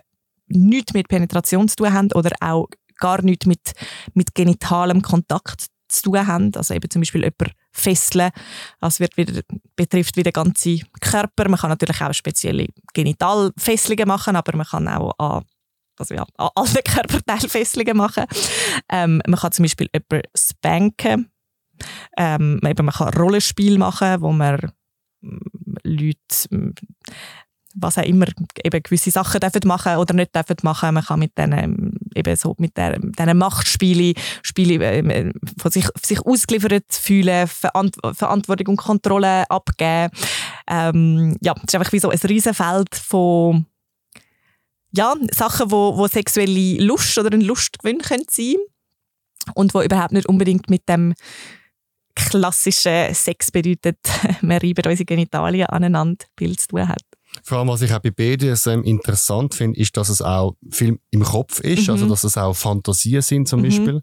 nichts 0.47 0.93
mit 0.93 1.07
Penetration 1.07 1.67
zu 1.67 1.77
tun 1.77 1.93
haben 1.93 2.11
oder 2.13 2.31
auch 2.41 2.67
gar 2.97 3.21
nichts 3.21 3.45
mit, 3.45 3.71
mit 4.13 4.35
genitalem 4.35 5.01
Kontakt 5.01 5.67
zu 5.89 6.03
tun 6.03 6.27
haben. 6.27 6.51
Also 6.55 6.73
eben 6.73 6.89
zum 6.89 7.01
Beispiel 7.01 7.21
jemand 7.21 7.55
fesseln. 7.71 8.31
Das 8.79 8.99
wird 8.99 9.17
wieder, 9.17 9.41
betrifft 9.75 10.15
wieder 10.15 10.31
den 10.31 10.43
ganzen 10.43 10.83
Körper. 11.01 11.49
Man 11.49 11.59
kann 11.59 11.69
natürlich 11.69 12.01
auch 12.01 12.13
spezielle 12.13 12.67
Genitalfesselungen 12.93 14.07
machen, 14.07 14.35
aber 14.35 14.55
man 14.55 14.65
kann 14.65 14.87
auch 14.87 15.13
an 15.17 15.43
also 15.99 16.15
ja, 16.15 16.25
an 16.37 16.49
allen 16.55 16.83
Körperteilen 16.85 17.49
Fesselungen 17.49 17.97
machen. 17.97 18.25
Ähm, 18.89 19.21
man 19.27 19.39
kann 19.39 19.51
zum 19.51 19.63
Beispiel 19.63 19.89
jemanden 19.93 20.29
spanken. 20.35 21.29
Ähm, 22.17 22.59
eben, 22.65 22.85
man 22.85 22.95
kann 22.95 23.13
Rollenspiel 23.13 23.77
machen, 23.77 24.21
wo 24.21 24.31
man 24.31 24.71
Leute 25.83 26.73
was 27.79 27.97
auch 27.97 28.03
immer 28.03 28.25
eben 28.63 28.83
gewisse 28.83 29.11
Sachen 29.11 29.39
dürfen 29.39 29.67
machen 29.67 29.95
oder 29.97 30.13
nicht 30.13 30.35
dürfen 30.35 30.57
machen. 30.63 30.93
Man 30.93 31.03
kann 31.03 31.19
mit 31.19 31.37
diesen 31.37 31.99
eben 32.15 32.35
so 32.35 32.55
mit 32.57 32.77
der, 32.77 32.99
diesen 32.99 33.37
Machtspielen 33.37 34.13
Spiele, 34.41 34.83
äh, 34.83 35.31
von 35.57 35.71
sich, 35.71 35.87
sich 36.03 36.21
ausgeliefert 36.21 36.85
fühlen, 36.89 37.47
Verant 37.47 37.97
Verantwortung 38.13 38.67
und 38.67 38.77
Kontrolle 38.77 39.49
abgeben. 39.49 40.11
Ähm, 40.67 41.37
ja, 41.41 41.53
es 41.57 41.63
ist 41.63 41.75
einfach 41.75 41.91
wie 41.91 41.99
so 41.99 42.09
ein 42.09 42.19
Riesenfeld 42.19 42.95
von 42.95 43.65
ja, 44.91 45.15
Sachen, 45.31 45.71
wo, 45.71 45.97
wo 45.97 46.07
sexuelle 46.07 46.83
Lust 46.83 47.17
oder 47.17 47.31
ein 47.31 47.41
Lustgewinn 47.41 47.99
können 47.99 48.25
sein 48.29 48.55
und 49.53 49.73
wo 49.73 49.81
überhaupt 49.81 50.13
nicht 50.13 50.27
unbedingt 50.27 50.69
mit 50.69 50.87
dem 50.89 51.13
klassischen 52.15 53.13
Sex 53.13 53.51
bedeutet, 53.51 53.97
wir 54.41 54.61
reiben 54.61 54.85
unsere 54.85 55.05
Genitalien 55.05 55.67
aneinander 55.67 56.25
Bild 56.35 56.59
zu 56.59 56.69
tun 56.69 56.87
hat. 56.87 57.03
Vor 57.43 57.59
allem, 57.59 57.67
was 57.67 57.81
ich 57.81 57.93
auch 57.93 57.99
bei 57.99 58.11
BDSM 58.11 58.81
interessant 58.83 59.53
finde, 59.53 59.79
ist, 59.79 59.95
dass 59.97 60.09
es 60.09 60.21
auch 60.21 60.55
viel 60.71 60.99
im 61.11 61.23
Kopf 61.23 61.59
ist, 61.59 61.87
mhm. 61.87 61.93
also 61.93 62.09
dass 62.09 62.23
es 62.23 62.37
auch 62.37 62.53
Fantasien 62.53 63.21
sind 63.21 63.47
zum 63.47 63.61
mhm. 63.61 63.63
Beispiel. 63.63 64.01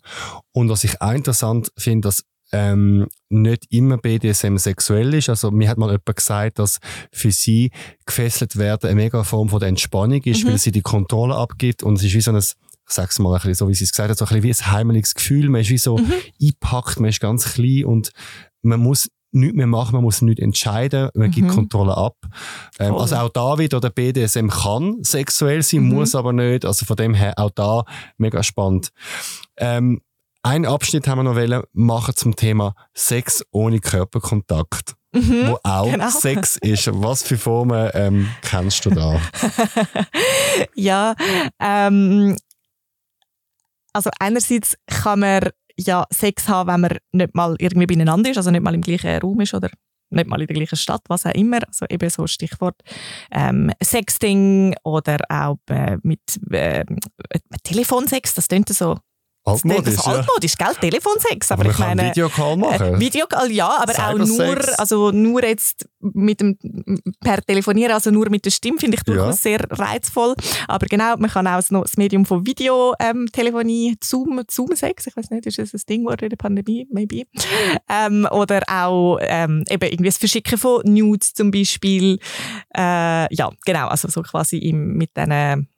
Und 0.53 0.69
was 0.69 0.85
ich 0.85 1.01
auch 1.01 1.13
interessant 1.13 1.73
finde, 1.77 2.09
dass 2.09 2.23
ähm, 2.53 3.09
nicht 3.29 3.67
immer 3.71 3.99
BDSM 3.99 4.57
sexuell 4.57 5.15
ist. 5.15 5.29
Also 5.29 5.51
mir 5.51 5.69
hat 5.69 5.79
mal 5.79 5.91
jemand 5.91 6.15
gesagt, 6.15 6.61
dass 6.61 6.79
für 7.13 7.33
sie 7.33 7.73
gefesselt 8.07 8.57
werden 8.57 8.89
eine 8.89 8.95
mega 8.95 9.25
Form 9.25 9.49
von 9.49 9.59
der 9.59 9.69
Entspannung 9.69 10.23
ist, 10.23 10.45
mhm. 10.45 10.51
weil 10.51 10.59
sie 10.59 10.71
die 10.71 10.83
Kontrolle 10.83 11.35
abgibt 11.35 11.83
und 11.83 11.99
es 11.99 12.05
ist 12.05 12.15
wie 12.15 12.21
so 12.21 12.31
ein 12.31 12.41
ich 12.89 12.95
sag's 12.95 13.19
mal 13.19 13.31
ein 13.31 13.35
bisschen 13.35 13.55
so, 13.55 13.69
wie 13.69 13.75
sie 13.75 13.83
es 13.83 13.91
gesagt 13.91 14.11
hat, 14.11 14.19
so 14.19 14.27
ein 14.27 14.29
bisschen 14.29 14.45
wie 14.45 14.53
ein 14.53 14.73
heimeliges 14.73 15.15
Gefühl. 15.15 15.49
Man 15.49 15.63
ist 15.63 15.71
wie 15.71 15.79
so 15.79 15.99
mhm. 15.99 16.13
eingepackt, 16.41 17.01
man 17.01 17.11
ist 17.11 17.21
ganz 17.21 17.55
klein 17.55 17.85
und 17.85 18.13
man 18.63 18.79
muss 18.79 19.09
nichts 19.33 19.57
mehr 19.57 19.67
machen, 19.67 19.95
man 19.95 20.03
muss 20.03 20.23
nichts 20.23 20.43
entscheiden, 20.43 21.11
man 21.15 21.31
gibt 21.31 21.49
mhm. 21.49 21.55
Kontrolle 21.55 21.97
ab. 21.97 22.17
Ähm, 22.79 22.95
also 22.95 23.17
auch 23.17 23.29
da 23.29 23.59
wieder, 23.59 23.81
der 23.81 23.91
BDSM 23.91 24.49
kann 24.49 25.03
sexuell 25.03 25.63
sein, 25.63 25.85
mhm. 25.85 25.95
muss 25.95 26.15
aber 26.15 26.33
nicht. 26.33 26.65
Also 26.65 26.87
von 26.87 26.97
dem 26.97 27.15
her 27.15 27.35
auch 27.37 27.51
da 27.51 27.85
mega 28.17 28.43
spannend. 28.43 28.91
Ähm, 29.57 30.01
ein 30.43 30.65
Abschnitt 30.65 31.09
haben 31.09 31.19
wir 31.19 31.25
noch 31.25 31.35
wollen 31.35 31.63
machen 31.73 32.15
zum 32.15 32.37
Thema 32.37 32.75
Sex 32.95 33.45
ohne 33.51 33.81
Körperkontakt. 33.81 34.95
Mhm, 35.13 35.49
wo 35.49 35.59
auch 35.63 35.91
genau. 35.91 36.11
Sex 36.11 36.57
ist. 36.59 36.89
Was 36.93 37.23
für 37.23 37.39
Formen 37.39 37.91
ähm, 37.95 38.29
kennst 38.43 38.85
du 38.85 38.91
da? 38.91 39.21
ja, 40.75 41.15
ähm, 41.59 42.37
also 43.93 44.11
einerseits 44.21 44.77
kann 44.87 45.21
man 45.21 45.51
ja 45.79 46.07
Sex 46.13 46.49
haben, 46.49 46.69
wenn 46.69 46.81
man 46.81 46.99
nicht 47.13 47.35
mal 47.35 47.57
irgendwie 47.59 47.87
beieinander 47.87 48.31
ist, 48.31 48.37
also 48.37 48.51
nicht 48.51 48.63
mal 48.63 48.75
im 48.75 48.81
gleichen 48.83 49.19
Raum 49.19 49.41
ist 49.41 49.55
oder 49.55 49.71
nicht 50.11 50.29
mal 50.29 50.41
in 50.41 50.47
der 50.47 50.57
gleichen 50.57 50.77
Stadt, 50.77 51.03
was 51.09 51.27
auch 51.27 51.35
immer. 51.35 51.59
Also 51.67 51.87
eben 51.89 52.09
so 52.11 52.27
Stichwort 52.27 52.81
ähm, 53.33 53.73
Sexting 53.83 54.75
oder 54.85 55.19
auch 55.29 55.59
äh, 55.69 55.99
mit 56.03 56.21
äh, 56.51 56.85
Telefonsex, 57.65 58.35
das 58.35 58.49
klingt 58.49 58.69
so 58.69 58.99
Altmodisch, 59.47 59.95
das 59.95 60.07
altmodisch, 60.07 60.55
ja. 60.59 60.67
gell? 60.67 60.77
Telefonsex. 60.91 61.53
Aber, 61.53 61.63
aber 61.63 61.71
ich 61.71 61.79
meine, 61.79 62.07
Videocall 62.07 62.57
machen. 62.57 62.95
Äh, 62.95 63.01
Videocall, 63.01 63.53
ja, 63.53 63.79
aber 63.81 63.93
auch 63.93 64.19
nur, 64.19 64.79
also 64.79 65.13
nur 65.13 65.45
jetzt 65.45 65.89
mit 66.01 66.41
dem, 66.41 66.59
per 67.21 67.41
Telefonieren, 67.43 67.93
also 67.93 68.11
nur 68.11 68.29
mit 68.29 68.45
der 68.45 68.51
Stimme, 68.51 68.79
finde 68.79 68.97
ich 68.97 69.05
durchaus 69.05 69.45
ja. 69.45 69.59
sehr 69.59 69.61
reizvoll. 69.71 70.35
Aber 70.67 70.87
genau, 70.87 71.17
man 71.17 71.31
kann 71.31 71.47
auch 71.47 71.63
das 71.63 71.97
Medium 71.97 72.27
von 72.27 72.45
Videotelefonie, 72.45 73.91
ähm, 73.91 73.97
Zoom, 74.03 74.43
Zoom-Sex, 74.51 75.07
ich 75.07 75.17
weiß 75.17 75.31
nicht, 75.31 75.47
ist 75.47 75.59
das 75.59 75.73
ein 75.73 75.87
Ding 75.89 76.09
in 76.09 76.29
der 76.29 76.37
Pandemie, 76.37 76.87
maybe. 76.91 77.23
Ähm, 77.89 78.27
oder 78.31 78.63
auch 78.69 79.19
ähm, 79.21 79.65
eben 79.69 79.85
irgendwie 79.85 80.09
das 80.09 80.19
Verschicken 80.19 80.59
von 80.59 80.83
Nudes 80.85 81.35
zum 81.35 81.51
Beispiel. 81.51 82.19
Äh, 82.77 83.33
ja, 83.35 83.51
genau, 83.65 83.89
also 83.89 84.09
so 84.09 84.23
quasi 84.23 84.59
im, 84.59 84.95
mit 84.95 85.17
diesen 85.17 85.69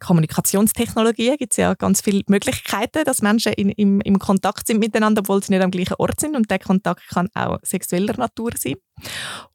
Kommunikationstechnologien 0.00 1.36
gibt 1.36 1.52
es 1.52 1.56
ja 1.56 1.74
ganz 1.74 2.00
viele 2.00 2.22
Möglichkeiten, 2.26 3.04
dass 3.04 3.22
Menschen 3.22 3.52
in, 3.52 3.70
im, 3.70 4.00
im 4.00 4.18
Kontakt 4.18 4.66
sind 4.66 4.78
miteinander, 4.78 5.20
obwohl 5.20 5.42
sie 5.42 5.52
nicht 5.52 5.62
am 5.62 5.70
gleichen 5.70 5.94
Ort 5.98 6.20
sind. 6.20 6.36
Und 6.36 6.50
der 6.50 6.58
Kontakt 6.58 7.08
kann 7.08 7.28
auch 7.34 7.58
sexueller 7.62 8.16
Natur 8.16 8.50
sein. 8.56 8.74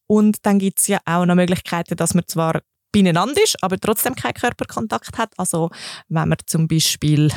Und 0.08 0.38
dann 0.46 0.60
gibt 0.60 0.80
es 0.80 0.88
ja 0.88 1.00
auch 1.06 1.26
noch 1.26 1.36
Möglichkeiten, 1.36 1.96
dass 1.96 2.14
man 2.14 2.26
zwar 2.28 2.62
beieinander 2.92 3.42
ist, 3.44 3.62
aber 3.62 3.78
trotzdem 3.78 4.16
keinen 4.16 4.34
Körperkontakt 4.34 5.18
hat. 5.18 5.34
Also 5.38 5.70
wenn 6.08 6.30
man 6.30 6.38
zum 6.46 6.68
Beispiel 6.68 7.30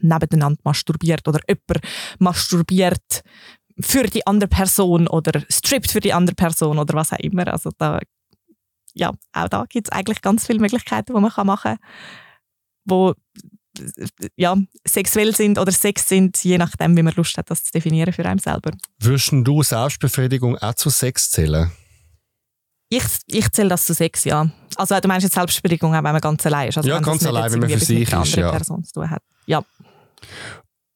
nebeneinander 0.00 0.60
masturbiert 0.64 1.26
oder 1.26 1.40
jemand 1.48 1.84
masturbiert 2.18 3.22
für 3.80 4.04
die 4.04 4.26
andere 4.26 4.48
Person 4.48 5.08
oder 5.08 5.42
strippt 5.48 5.90
für 5.90 6.00
die 6.00 6.12
andere 6.12 6.36
Person 6.36 6.78
oder 6.78 6.94
was 6.94 7.12
auch 7.12 7.18
immer. 7.18 7.48
Also 7.48 7.70
da, 7.78 8.00
ja, 8.94 9.12
auch 9.32 9.48
da 9.48 9.64
gibt 9.68 9.88
es 9.88 9.92
eigentlich 9.92 10.20
ganz 10.20 10.46
viele 10.46 10.60
Möglichkeiten, 10.60 11.06
die 11.06 11.20
man 11.20 11.22
machen 11.22 11.62
kann 11.62 11.78
wo 12.84 13.14
ja, 14.36 14.56
sexuell 14.86 15.34
sind 15.34 15.58
oder 15.58 15.72
Sex 15.72 16.08
sind, 16.08 16.42
je 16.44 16.58
nachdem, 16.58 16.96
wie 16.96 17.02
man 17.02 17.14
Lust 17.14 17.36
hat, 17.38 17.50
das 17.50 17.64
zu 17.64 17.72
definieren 17.72 18.12
für 18.12 18.24
einen 18.24 18.38
selber. 18.38 18.72
Würdest 18.98 19.30
du 19.32 19.62
Selbstbefriedigung 19.62 20.58
auch 20.58 20.74
zu 20.74 20.90
Sex 20.90 21.30
zählen? 21.30 21.70
Ich, 22.88 23.04
ich 23.26 23.50
zähle 23.52 23.68
das 23.68 23.86
zu 23.86 23.94
Sex, 23.94 24.24
ja. 24.24 24.50
Also 24.76 24.98
du 24.98 25.08
meinst 25.08 25.24
jetzt 25.24 25.34
Selbstbefriedigung, 25.34 25.92
auch 25.94 26.02
wenn 26.02 26.12
man 26.12 26.20
ganz 26.20 26.44
allein 26.44 26.68
ist. 26.68 26.78
Also 26.78 26.88
ja, 26.88 26.98
ganz 26.98 27.24
allein, 27.24 27.52
wenn 27.52 27.60
man 27.60 27.70
für 27.70 27.78
sich 27.78 28.12
ist, 28.12 28.36
ja. 28.36 28.50
Person 28.50 28.82
zu 28.82 28.94
tun 28.94 29.10
hat. 29.10 29.22
Ja. 29.46 29.62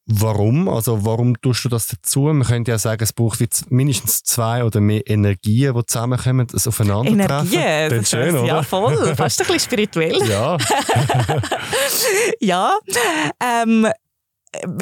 Warum? 0.07 0.69
Also 0.69 1.05
warum 1.07 1.41
tust 1.41 1.65
du 1.65 1.71
das 1.71 1.87
dazu? 1.87 2.23
Man 2.23 2.43
könnte 2.43 2.71
ja 2.71 2.79
sagen, 2.79 3.03
es 3.03 3.15
braucht 3.15 3.41
jetzt 3.41 3.71
mindestens 3.71 4.23
zwei 4.23 4.63
oder 4.63 4.81
mehr 4.81 5.09
Energien, 5.09 5.75
die 5.75 5.87
zusammenkommen, 5.87 6.47
das 6.47 6.69
aufeinandertreffen. 6.69 7.53
Energien? 7.53 7.91
Das 7.91 7.99
ist 8.01 8.11
schön, 8.11 8.37
oder? 8.37 8.47
Ja, 8.47 8.63
voll. 8.63 9.17
Fast 9.17 9.41
ein 9.41 9.47
bisschen 9.47 9.61
spirituell. 9.61 10.21
Ja. 10.29 10.57
ja. 12.41 12.77
Ähm, 13.43 13.87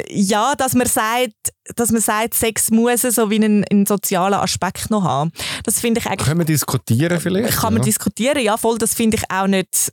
ja, 0.08 0.54
dass 0.56 0.74
man 0.74 0.86
sagt, 0.86 1.52
dass 1.76 1.90
man 1.90 2.00
sagt, 2.00 2.34
Sex 2.34 2.70
muss 2.70 3.02
so 3.02 3.30
wie 3.30 3.36
einen, 3.36 3.64
einen 3.64 3.86
sozialen 3.86 4.34
Aspekt 4.34 4.90
noch 4.90 5.04
haben. 5.04 5.32
Das 5.64 5.80
finde 5.80 6.00
ich 6.00 6.06
eigentlich. 6.06 6.26
Können 6.26 6.40
wir 6.40 6.46
diskutieren 6.46 7.20
vielleicht? 7.20 7.58
Kann 7.58 7.74
man 7.74 7.82
diskutieren, 7.82 8.42
ja, 8.42 8.56
voll. 8.56 8.78
Das 8.78 8.94
finde 8.94 9.16
ich 9.18 9.24
auch 9.30 9.46
nicht 9.46 9.90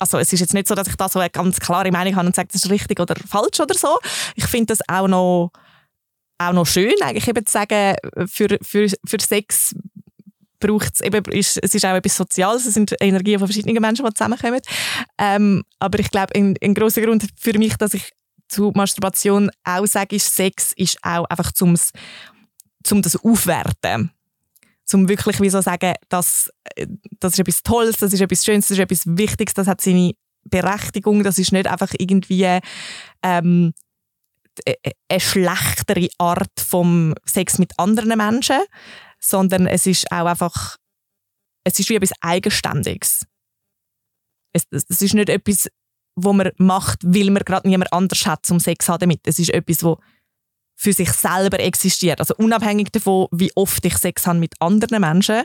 also 0.00 0.18
es 0.18 0.32
ist 0.32 0.40
jetzt 0.40 0.54
nicht 0.54 0.66
so, 0.66 0.74
dass 0.74 0.88
ich 0.88 0.96
da 0.96 1.08
so 1.08 1.20
eine 1.20 1.30
ganz 1.30 1.60
klare 1.60 1.92
Meinung 1.92 2.16
habe 2.16 2.26
und 2.26 2.34
sage, 2.34 2.48
das 2.50 2.64
ist 2.64 2.70
richtig 2.70 2.98
oder 2.98 3.14
falsch 3.14 3.60
oder 3.60 3.74
so. 3.74 3.98
Ich 4.34 4.46
finde 4.46 4.66
das 4.66 4.80
auch 4.88 5.06
noch, 5.06 5.52
auch 6.38 6.52
noch 6.52 6.66
schön, 6.66 6.94
eigentlich 7.02 7.28
eben 7.28 7.44
zu 7.44 7.52
sagen, 7.52 7.96
für, 8.26 8.58
für, 8.62 8.88
für 9.04 9.20
Sex 9.20 9.74
braucht 10.58 10.94
es 10.94 11.00
eben, 11.00 11.24
ist, 11.26 11.58
es 11.62 11.74
ist 11.74 11.84
auch 11.84 11.94
etwas 11.94 12.16
Soziales, 12.16 12.66
es 12.66 12.74
sind 12.74 12.94
Energien 13.00 13.38
von 13.38 13.48
verschiedenen 13.48 13.80
Menschen, 13.80 14.04
die 14.04 14.14
zusammenkommen. 14.14 14.60
Ähm, 15.18 15.64
aber 15.78 15.98
ich 15.98 16.10
glaube, 16.10 16.34
ein, 16.34 16.56
ein 16.62 16.74
großer 16.74 17.02
Grund 17.02 17.26
für 17.38 17.58
mich, 17.58 17.76
dass 17.76 17.94
ich 17.94 18.12
zu 18.48 18.72
Masturbation 18.74 19.50
auch 19.64 19.86
sage, 19.86 20.16
ist 20.16 20.34
Sex 20.34 20.72
ist 20.76 20.98
auch 21.02 21.24
einfach 21.26 21.52
zum, 21.52 21.76
zum 22.82 23.02
das 23.02 23.16
Aufwerten 23.16 24.12
um 24.94 25.08
wirklich 25.08 25.40
wie 25.40 25.50
so 25.50 25.60
sagen, 25.60 25.94
das, 26.08 26.50
äh, 26.76 26.86
das 27.18 27.34
ist 27.34 27.40
etwas 27.40 27.62
Tolles, 27.62 27.96
das 27.98 28.12
ist 28.12 28.20
etwas 28.20 28.44
Schönes, 28.44 28.68
das 28.68 28.78
ist 28.78 28.82
etwas 28.82 29.02
Wichtiges, 29.06 29.54
das 29.54 29.66
hat 29.66 29.80
seine 29.80 30.12
Berechtigung, 30.44 31.22
das 31.22 31.38
ist 31.38 31.52
nicht 31.52 31.66
einfach 31.66 31.92
irgendwie 31.98 32.58
ähm, 33.22 33.72
e, 34.64 34.74
e, 34.82 34.92
eine 35.08 35.20
schlechtere 35.20 36.08
Art 36.18 36.60
vom 36.60 37.14
Sex 37.26 37.58
mit 37.58 37.78
anderen 37.78 38.16
Menschen, 38.16 38.60
sondern 39.18 39.66
es 39.66 39.86
ist 39.86 40.10
auch 40.10 40.26
einfach, 40.26 40.76
es 41.64 41.78
ist 41.78 41.90
wie 41.90 41.96
etwas 41.96 42.12
Eigenständiges. 42.20 43.26
Es, 44.52 44.64
es 44.70 45.02
ist 45.02 45.14
nicht 45.14 45.28
etwas, 45.28 45.68
wo 46.16 46.32
man 46.32 46.50
macht, 46.56 46.98
weil 47.04 47.30
man 47.30 47.44
gerade 47.44 47.68
niemand 47.68 47.92
anders 47.92 48.26
hat 48.26 48.44
zum 48.44 48.58
Sex 48.60 48.88
haben 48.88 49.00
damit. 49.00 49.20
Es 49.24 49.38
ist 49.38 49.50
etwas, 49.50 49.84
wo 49.84 49.98
für 50.80 50.94
sich 50.94 51.12
selber 51.12 51.60
existiert. 51.60 52.20
Also 52.20 52.34
unabhängig 52.38 52.90
davon, 52.90 53.28
wie 53.32 53.52
oft 53.54 53.84
ich 53.84 53.98
Sex 53.98 54.26
habe 54.26 54.38
mit 54.38 54.54
anderen 54.60 55.02
Menschen, 55.02 55.42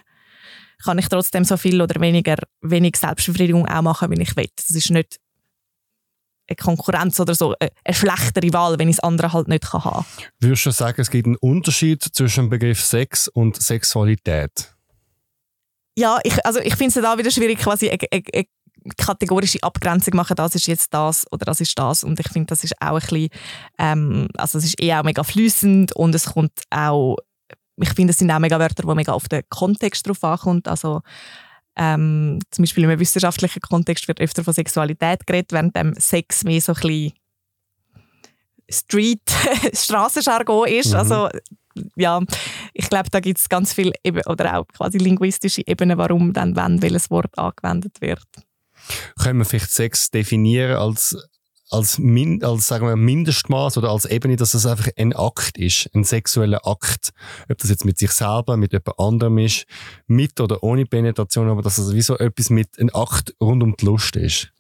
kann 0.81 0.97
ich 0.97 1.09
trotzdem 1.09 1.43
so 1.43 1.57
viel 1.57 1.81
oder 1.81 1.99
weniger 1.99 2.37
wenig 2.61 2.95
Selbstbefriedigung 2.95 3.67
auch 3.67 3.81
machen, 3.81 4.11
wie 4.11 4.21
ich 4.21 4.33
will. 4.37 4.47
Das 4.55 4.69
ist 4.69 4.91
nicht 4.91 5.19
eine 6.47 6.55
Konkurrenz 6.55 7.19
oder 7.19 7.35
so, 7.35 7.53
eine 7.59 7.93
schlechtere 7.93 8.53
Wahl, 8.53 8.79
wenn 8.79 8.87
ich 8.87 8.95
das 8.95 9.03
andere 9.03 9.33
halt 9.33 9.49
nicht 9.49 9.73
haben 9.73 9.83
kann. 9.83 10.05
Würdest 10.39 10.67
du 10.67 10.71
sagen, 10.71 11.01
es 11.01 11.09
gibt 11.09 11.25
einen 11.25 11.35
Unterschied 11.35 12.01
zwischen 12.01 12.45
dem 12.45 12.49
Begriff 12.51 12.79
Sex 12.79 13.27
und 13.27 13.61
Sexualität? 13.61 14.73
Ja, 15.97 16.17
ich, 16.23 16.45
also 16.45 16.61
ich 16.61 16.75
finde 16.75 16.97
es 16.97 17.03
da 17.03 17.17
wieder 17.17 17.31
schwierig, 17.31 17.59
quasi 17.59 17.89
eine, 17.89 17.99
eine, 18.09 18.23
eine 18.33 18.45
kategorische 18.97 19.61
Abgrenzung 19.63 20.15
machen, 20.15 20.35
das 20.35 20.55
ist 20.55 20.67
jetzt 20.67 20.93
das 20.93 21.25
oder 21.31 21.45
das 21.45 21.61
ist 21.61 21.77
das. 21.77 22.03
Und 22.03 22.19
ich 22.19 22.27
finde, 22.29 22.47
das 22.47 22.63
ist 22.63 22.79
auch 22.81 22.95
ein 22.95 22.99
bisschen, 22.99 23.29
ähm, 23.77 24.27
also 24.37 24.57
es 24.57 24.65
ist 24.65 24.81
eh 24.81 24.93
auch 24.93 25.03
mega 25.03 25.23
flüssend 25.23 25.93
und 25.93 26.13
es 26.13 26.25
kommt 26.25 26.61
auch, 26.69 27.17
ich 27.77 27.89
finde, 27.93 28.11
es 28.11 28.17
sind 28.17 28.31
auch 28.31 28.39
mega 28.39 28.59
Wörter, 28.59 28.83
wo 28.85 28.95
mega 28.95 29.13
auf 29.13 29.27
den 29.27 29.43
Kontext 29.49 30.07
drauf 30.07 30.23
ankommt. 30.23 30.67
Also 30.67 31.01
ähm, 31.75 32.39
zum 32.51 32.63
Beispiel 32.63 32.85
im 32.85 32.99
wissenschaftlichen 32.99 33.61
Kontext 33.61 34.07
wird 34.07 34.21
öfter 34.21 34.43
von 34.43 34.53
Sexualität 34.53 35.27
geredet, 35.27 35.51
während 35.51 35.75
dem 35.75 35.93
Sex 35.95 36.43
mehr 36.43 36.61
so 36.61 36.73
ein 36.73 36.79
bisschen 36.81 37.13
Street, 38.69 39.21
Straßenjargon 39.73 40.67
ist. 40.67 40.91
Mhm. 40.91 40.95
Also 40.95 41.29
ja, 41.95 42.21
ich 42.73 42.89
glaube, 42.89 43.09
da 43.09 43.19
gibt 43.19 43.39
es 43.39 43.49
ganz 43.49 43.73
viel 43.73 43.91
oder 44.25 44.57
auch 44.57 44.67
quasi 44.67 44.97
linguistische 44.97 45.61
Ebenen, 45.65 45.97
warum 45.97 46.33
dann 46.33 46.55
wenn 46.55 46.81
welches 46.81 47.09
Wort 47.11 47.37
angewendet 47.37 47.99
wird. 48.01 48.23
Können 49.21 49.39
wir 49.39 49.45
vielleicht 49.45 49.71
Sex 49.71 50.11
definieren 50.11 50.77
als 50.77 51.15
als, 51.71 51.97
Min 51.97 52.43
als 52.43 52.67
sagen 52.67 52.87
wir, 52.87 52.95
Mindestmaß 52.95 53.77
oder 53.77 53.89
als 53.89 54.05
Ebene, 54.05 54.35
dass 54.35 54.53
es 54.53 54.65
einfach 54.65 54.89
ein 54.97 55.13
Akt 55.13 55.57
ist, 55.57 55.89
ein 55.93 56.03
sexueller 56.03 56.65
Akt. 56.65 57.11
Ob 57.49 57.57
das 57.57 57.69
jetzt 57.69 57.85
mit 57.85 57.97
sich 57.97 58.11
selber, 58.11 58.57
mit 58.57 58.71
jemand 58.71 58.99
anderem 58.99 59.37
ist, 59.39 59.65
mit 60.07 60.39
oder 60.39 60.63
ohne 60.63 60.85
Penetration, 60.85 61.49
aber 61.49 61.61
dass 61.61 61.77
es 61.77 61.93
wie 61.93 62.01
so 62.01 62.17
etwas 62.17 62.49
mit 62.49 62.79
einem 62.79 62.91
Akt 62.93 63.33
rund 63.41 63.63
um 63.63 63.75
die 63.75 63.85
Lust 63.85 64.15
ist. 64.15 64.51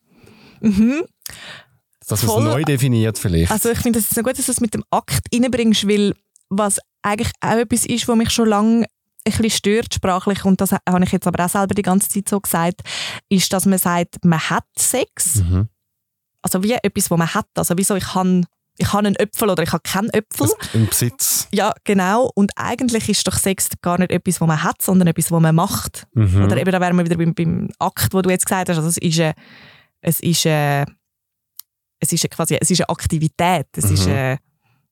Mhm. 0.61 1.03
Dass 2.07 2.23
man 2.23 2.37
es 2.37 2.43
neu 2.43 2.63
definiert 2.63 3.17
vielleicht. 3.17 3.51
Also 3.51 3.69
ich 3.69 3.79
finde 3.79 3.99
es 3.99 4.11
ist 4.11 4.23
gut, 4.23 4.37
dass 4.37 4.45
du 4.45 4.51
es 4.51 4.61
mit 4.61 4.73
dem 4.73 4.83
Akt 4.91 5.25
reinbringst, 5.33 5.87
weil 5.87 6.13
was 6.49 6.79
eigentlich 7.01 7.31
auch 7.41 7.57
etwas 7.57 7.85
ist, 7.85 8.07
was 8.07 8.15
mich 8.15 8.29
schon 8.31 8.49
lange 8.49 8.85
ein 9.25 9.31
bisschen 9.31 9.49
stört 9.49 9.93
sprachlich, 9.93 10.45
und 10.45 10.61
das 10.61 10.71
habe 10.71 11.03
ich 11.03 11.11
jetzt 11.11 11.27
aber 11.27 11.45
auch 11.45 11.49
selber 11.49 11.73
die 11.73 11.81
ganze 11.81 12.09
Zeit 12.09 12.29
so 12.29 12.39
gesagt, 12.39 12.81
ist, 13.29 13.51
dass 13.51 13.65
man 13.65 13.79
sagt, 13.79 14.23
man 14.23 14.39
hat 14.39 14.65
Sex. 14.77 15.35
Mhm. 15.35 15.67
Also 16.41 16.63
wie 16.63 16.73
etwas, 16.73 17.09
was 17.09 17.17
man 17.17 17.33
hat. 17.33 17.47
Also 17.55 17.75
wieso 17.77 17.95
ich 17.95 18.13
habe 18.13 18.43
ich 18.77 18.91
habe 18.91 19.07
einen 19.07 19.15
Äpfel 19.15 19.49
oder 19.49 19.63
ich 19.63 19.71
habe 19.71 19.83
keinen 19.83 20.09
Äpfel. 20.09 20.49
Im 20.73 20.87
Besitz. 20.87 21.47
Ja, 21.51 21.73
genau. 21.85 22.29
Und 22.35 22.51
eigentlich 22.57 23.07
ist 23.07 23.25
doch 23.25 23.37
Sex 23.37 23.69
gar 23.81 23.97
nicht 23.97 24.11
etwas, 24.11 24.41
was 24.41 24.47
man 24.47 24.63
hat, 24.63 24.81
sondern 24.81 25.07
etwas, 25.07 25.31
was 25.31 25.41
man 25.41 25.55
macht. 25.55 26.07
Mhm. 26.13 26.43
Oder 26.43 26.57
eben, 26.57 26.71
da 26.71 26.81
wären 26.81 26.97
wir 26.97 27.05
wieder 27.05 27.17
beim, 27.17 27.33
beim 27.33 27.69
Akt, 27.79 28.13
wo 28.13 28.21
du 28.21 28.29
jetzt 28.29 28.45
gesagt 28.45 28.69
hast. 28.69 28.77
Also 28.77 28.89
es 28.89 28.97
ist 28.97 29.19
eine, 29.19 29.33
es 30.01 30.19
ist 30.19 30.45
eine, 30.45 30.85
es 31.99 32.11
ist 32.11 32.25
eine, 32.25 32.29
quasi, 32.29 32.57
es 32.59 32.69
ist 32.69 32.81
eine 32.81 32.89
Aktivität. 32.89 33.67
Es 33.77 33.85
mhm. 33.85 33.93
ist 33.93 34.07
eine, 34.07 34.39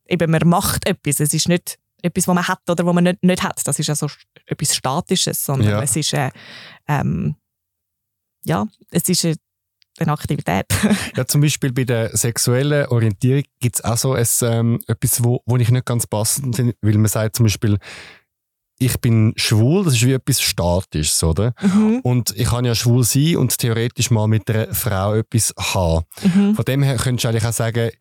eben, 0.08 0.32
man 0.32 0.48
macht 0.48 0.88
etwas. 0.88 1.20
Es 1.20 1.34
ist 1.34 1.50
nicht 1.50 1.78
etwas, 2.04 2.28
was 2.28 2.36
man 2.36 2.48
hat 2.48 2.70
oder 2.70 2.86
was 2.86 2.94
man 2.94 3.06
nicht, 3.06 3.24
nicht 3.24 3.44
hat. 3.44 3.60
Das 3.66 3.80
ist 3.80 3.90
also 3.90 4.08
etwas 4.46 4.76
Statisches, 4.76 5.44
sondern 5.44 5.70
ja. 5.70 5.82
es 5.82 5.96
ist 5.96 6.14
eine, 6.14 6.32
ähm, 6.88 7.36
ja, 8.44 8.68
es 8.92 9.08
ist 9.08 9.26
eine, 9.26 9.36
eine 10.00 10.12
Aktivität. 10.12 10.66
ja, 11.16 11.26
zum 11.26 11.42
Beispiel 11.42 11.72
bei 11.72 11.86
der 11.86 12.16
sexuellen 12.16 12.88
Orientierung 12.88 13.44
gibt 13.60 13.78
es 13.78 13.84
auch 13.84 13.98
so 13.98 14.14
ein, 14.14 14.28
ähm, 14.42 14.80
etwas, 14.88 15.24
wo, 15.24 15.42
wo 15.46 15.58
ich 15.58 15.72
nicht 15.72 15.86
ganz 15.86 16.06
passend 16.06 16.56
finde, 16.56 16.76
weil 16.82 16.98
man 16.98 17.08
sagt 17.08 17.38
zum 17.38 17.46
Beispiel, 17.46 17.80
ich 18.80 19.00
bin 19.00 19.34
schwul, 19.38 19.86
das 19.86 19.94
ist 19.94 20.06
wie 20.06 20.14
etwas 20.14 20.42
Statisches, 20.42 21.24
oder? 21.24 21.54
Mhm. 21.62 22.02
Und 22.04 22.36
ich 22.36 22.50
kann 22.50 22.66
ja 22.66 22.76
schwul 22.76 23.04
sein 23.04 23.38
und 23.38 23.58
theoretisch 23.58 24.12
mal 24.12 24.28
mit 24.28 24.50
einer 24.50 24.74
Frau 24.74 25.14
etwas 25.14 25.54
haben. 25.58 26.06
Mhm. 26.22 26.56
Von 26.56 26.66
dem 26.66 26.84
her 26.84 26.98
könntest 26.98 27.24
du 27.24 27.30
eigentlich 27.30 27.46
auch 27.46 27.54
sagen, 27.54 27.92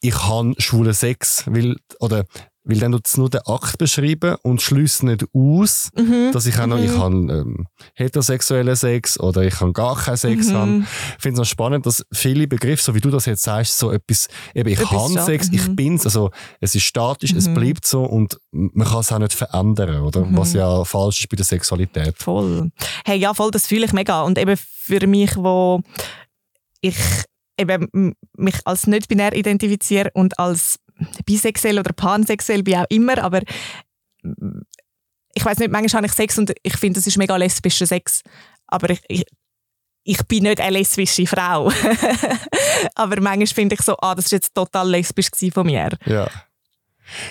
ich 0.00 0.14
habe 0.22 0.54
schwulen 0.58 0.94
Sex, 0.94 1.44
weil, 1.46 1.76
oder 1.98 2.24
weil 2.64 2.78
dann 2.78 2.92
tut 2.92 3.06
es 3.06 3.16
nur 3.16 3.28
den 3.28 3.42
Akt 3.46 3.78
beschreiben 3.78 4.36
und 4.42 4.62
schließt 4.62 5.02
nicht 5.02 5.26
aus, 5.34 5.90
mhm. 5.96 6.30
dass 6.32 6.46
ich 6.46 6.58
auch 6.58 6.66
noch, 6.66 6.78
mhm. 6.78 6.84
ich 6.84 6.90
habe 6.92 7.14
ähm, 7.14 7.66
heterosexuellen 7.94 8.74
Sex 8.74 9.20
oder 9.20 9.42
ich 9.42 9.54
kann 9.54 9.72
gar 9.72 9.96
keinen 9.96 10.16
Sex 10.16 10.48
mhm. 10.48 10.54
haben. 10.54 10.86
Ich 11.16 11.22
finde 11.22 11.34
es 11.34 11.38
noch 11.40 11.50
spannend, 11.50 11.84
dass 11.84 12.04
viele 12.12 12.46
Begriffe, 12.46 12.82
so 12.82 12.94
wie 12.94 13.00
du 13.00 13.10
das 13.10 13.26
jetzt 13.26 13.42
sagst, 13.42 13.76
so 13.76 13.90
etwas, 13.90 14.28
eben 14.54 14.70
ich 14.70 14.90
habe 14.90 15.20
Sex, 15.20 15.50
ich 15.52 15.68
mhm. 15.68 15.76
bin's, 15.76 16.04
also 16.06 16.30
es 16.60 16.74
ist 16.74 16.84
statisch, 16.84 17.32
es 17.32 17.48
mhm. 17.48 17.54
bleibt 17.54 17.86
so 17.86 18.04
und 18.04 18.38
man 18.50 18.86
kann 18.86 19.00
es 19.00 19.12
auch 19.12 19.18
nicht 19.18 19.34
verändern, 19.34 20.00
oder? 20.00 20.24
Mhm. 20.24 20.36
Was 20.36 20.54
ja 20.54 20.84
falsch 20.84 21.20
ist 21.20 21.28
bei 21.28 21.36
der 21.36 21.44
Sexualität. 21.44 22.16
Voll. 22.18 22.70
Hey, 23.04 23.18
ja, 23.18 23.34
voll, 23.34 23.50
das 23.50 23.66
fühle 23.66 23.84
ich 23.84 23.92
mega. 23.92 24.22
Und 24.22 24.38
eben 24.38 24.56
für 24.56 25.06
mich, 25.06 25.36
wo 25.36 25.82
ich 26.80 26.96
eben 27.58 28.14
mich 28.36 28.56
als 28.64 28.86
nicht 28.86 29.08
binär 29.08 29.34
identifiziere 29.34 30.10
und 30.14 30.38
als 30.38 30.78
bisexuell 31.26 31.78
oder 31.78 31.92
pansexuell, 31.92 32.64
wie 32.66 32.76
auch 32.76 32.86
immer, 32.88 33.18
aber 33.18 33.40
ich 35.34 35.44
weiß 35.44 35.58
nicht, 35.58 35.70
manchmal 35.70 35.98
habe 35.98 36.06
ich 36.06 36.12
Sex 36.12 36.38
und 36.38 36.52
ich 36.62 36.76
finde, 36.76 36.98
das 36.98 37.06
ist 37.06 37.18
mega 37.18 37.36
lesbischer 37.36 37.86
Sex, 37.86 38.22
aber 38.66 38.90
ich, 38.90 39.02
ich, 39.08 39.24
ich 40.04 40.22
bin 40.26 40.44
nicht 40.44 40.60
eine 40.60 40.78
lesbische 40.78 41.26
Frau. 41.26 41.70
aber 42.94 43.20
manchmal 43.20 43.46
finde 43.46 43.74
ich 43.74 43.82
so, 43.82 43.96
ah, 44.00 44.14
das 44.14 44.30
war 44.30 44.36
jetzt 44.36 44.54
total 44.54 44.88
lesbisch 44.88 45.30
von 45.52 45.66
mir. 45.66 45.90
Ja. 46.06 46.28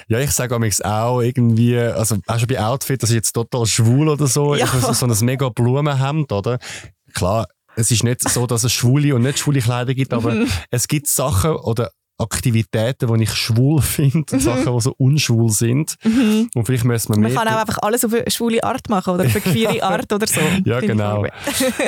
Ja, 0.08 0.20
ich 0.20 0.32
sage 0.32 0.56
auch 0.56 1.22
irgendwie, 1.22 1.80
also 1.80 2.18
auch 2.28 2.38
schon 2.38 2.48
bei 2.48 2.60
Outfit, 2.64 3.02
das 3.02 3.10
ist 3.10 3.16
jetzt 3.16 3.32
total 3.32 3.66
schwul 3.66 4.08
oder 4.08 4.28
so, 4.28 4.54
ja. 4.54 4.68
so, 4.68 4.94
so 4.94 5.08
ein 5.08 5.26
mega 5.26 5.50
Blumenhemd, 5.50 6.32
oder? 6.32 6.60
Klar, 7.14 7.48
es 7.76 7.90
ist 7.90 8.04
nicht 8.04 8.28
so, 8.28 8.46
dass 8.46 8.64
es 8.64 8.72
schwule 8.72 9.16
und 9.16 9.24
nicht 9.24 9.40
schwule 9.40 9.62
Kleider 9.62 9.96
gibt, 9.96 10.14
aber 10.14 10.32
mhm. 10.32 10.48
es 10.70 10.88
gibt 10.88 11.08
Sachen 11.08 11.52
oder 11.52 11.92
Aktivitäten, 12.24 13.14
die 13.14 13.24
ich 13.24 13.34
schwul 13.34 13.82
finde, 13.82 14.36
mhm. 14.36 14.40
Sachen, 14.40 14.74
die 14.74 14.82
so 14.82 14.94
unschwul 14.98 15.50
sind. 15.50 15.96
Mhm. 16.04 16.50
Und 16.54 16.66
vielleicht 16.66 16.86
müssen 16.86 17.16
wir 17.16 17.22
Man 17.22 17.34
kann 17.34 17.48
auch 17.48 17.62
einfach 17.62 17.80
alles 17.82 18.04
auf 18.06 18.14
eine 18.14 18.30
schwule 18.30 18.64
Art 18.64 18.90
machen 18.90 19.14
oder 19.14 19.26
auf 19.26 19.36
eine 19.36 19.42
queere 19.42 19.84
Art 19.84 20.12
oder 20.12 20.28
so. 20.28 20.40
ja, 20.66 20.80
genau. 20.80 21.26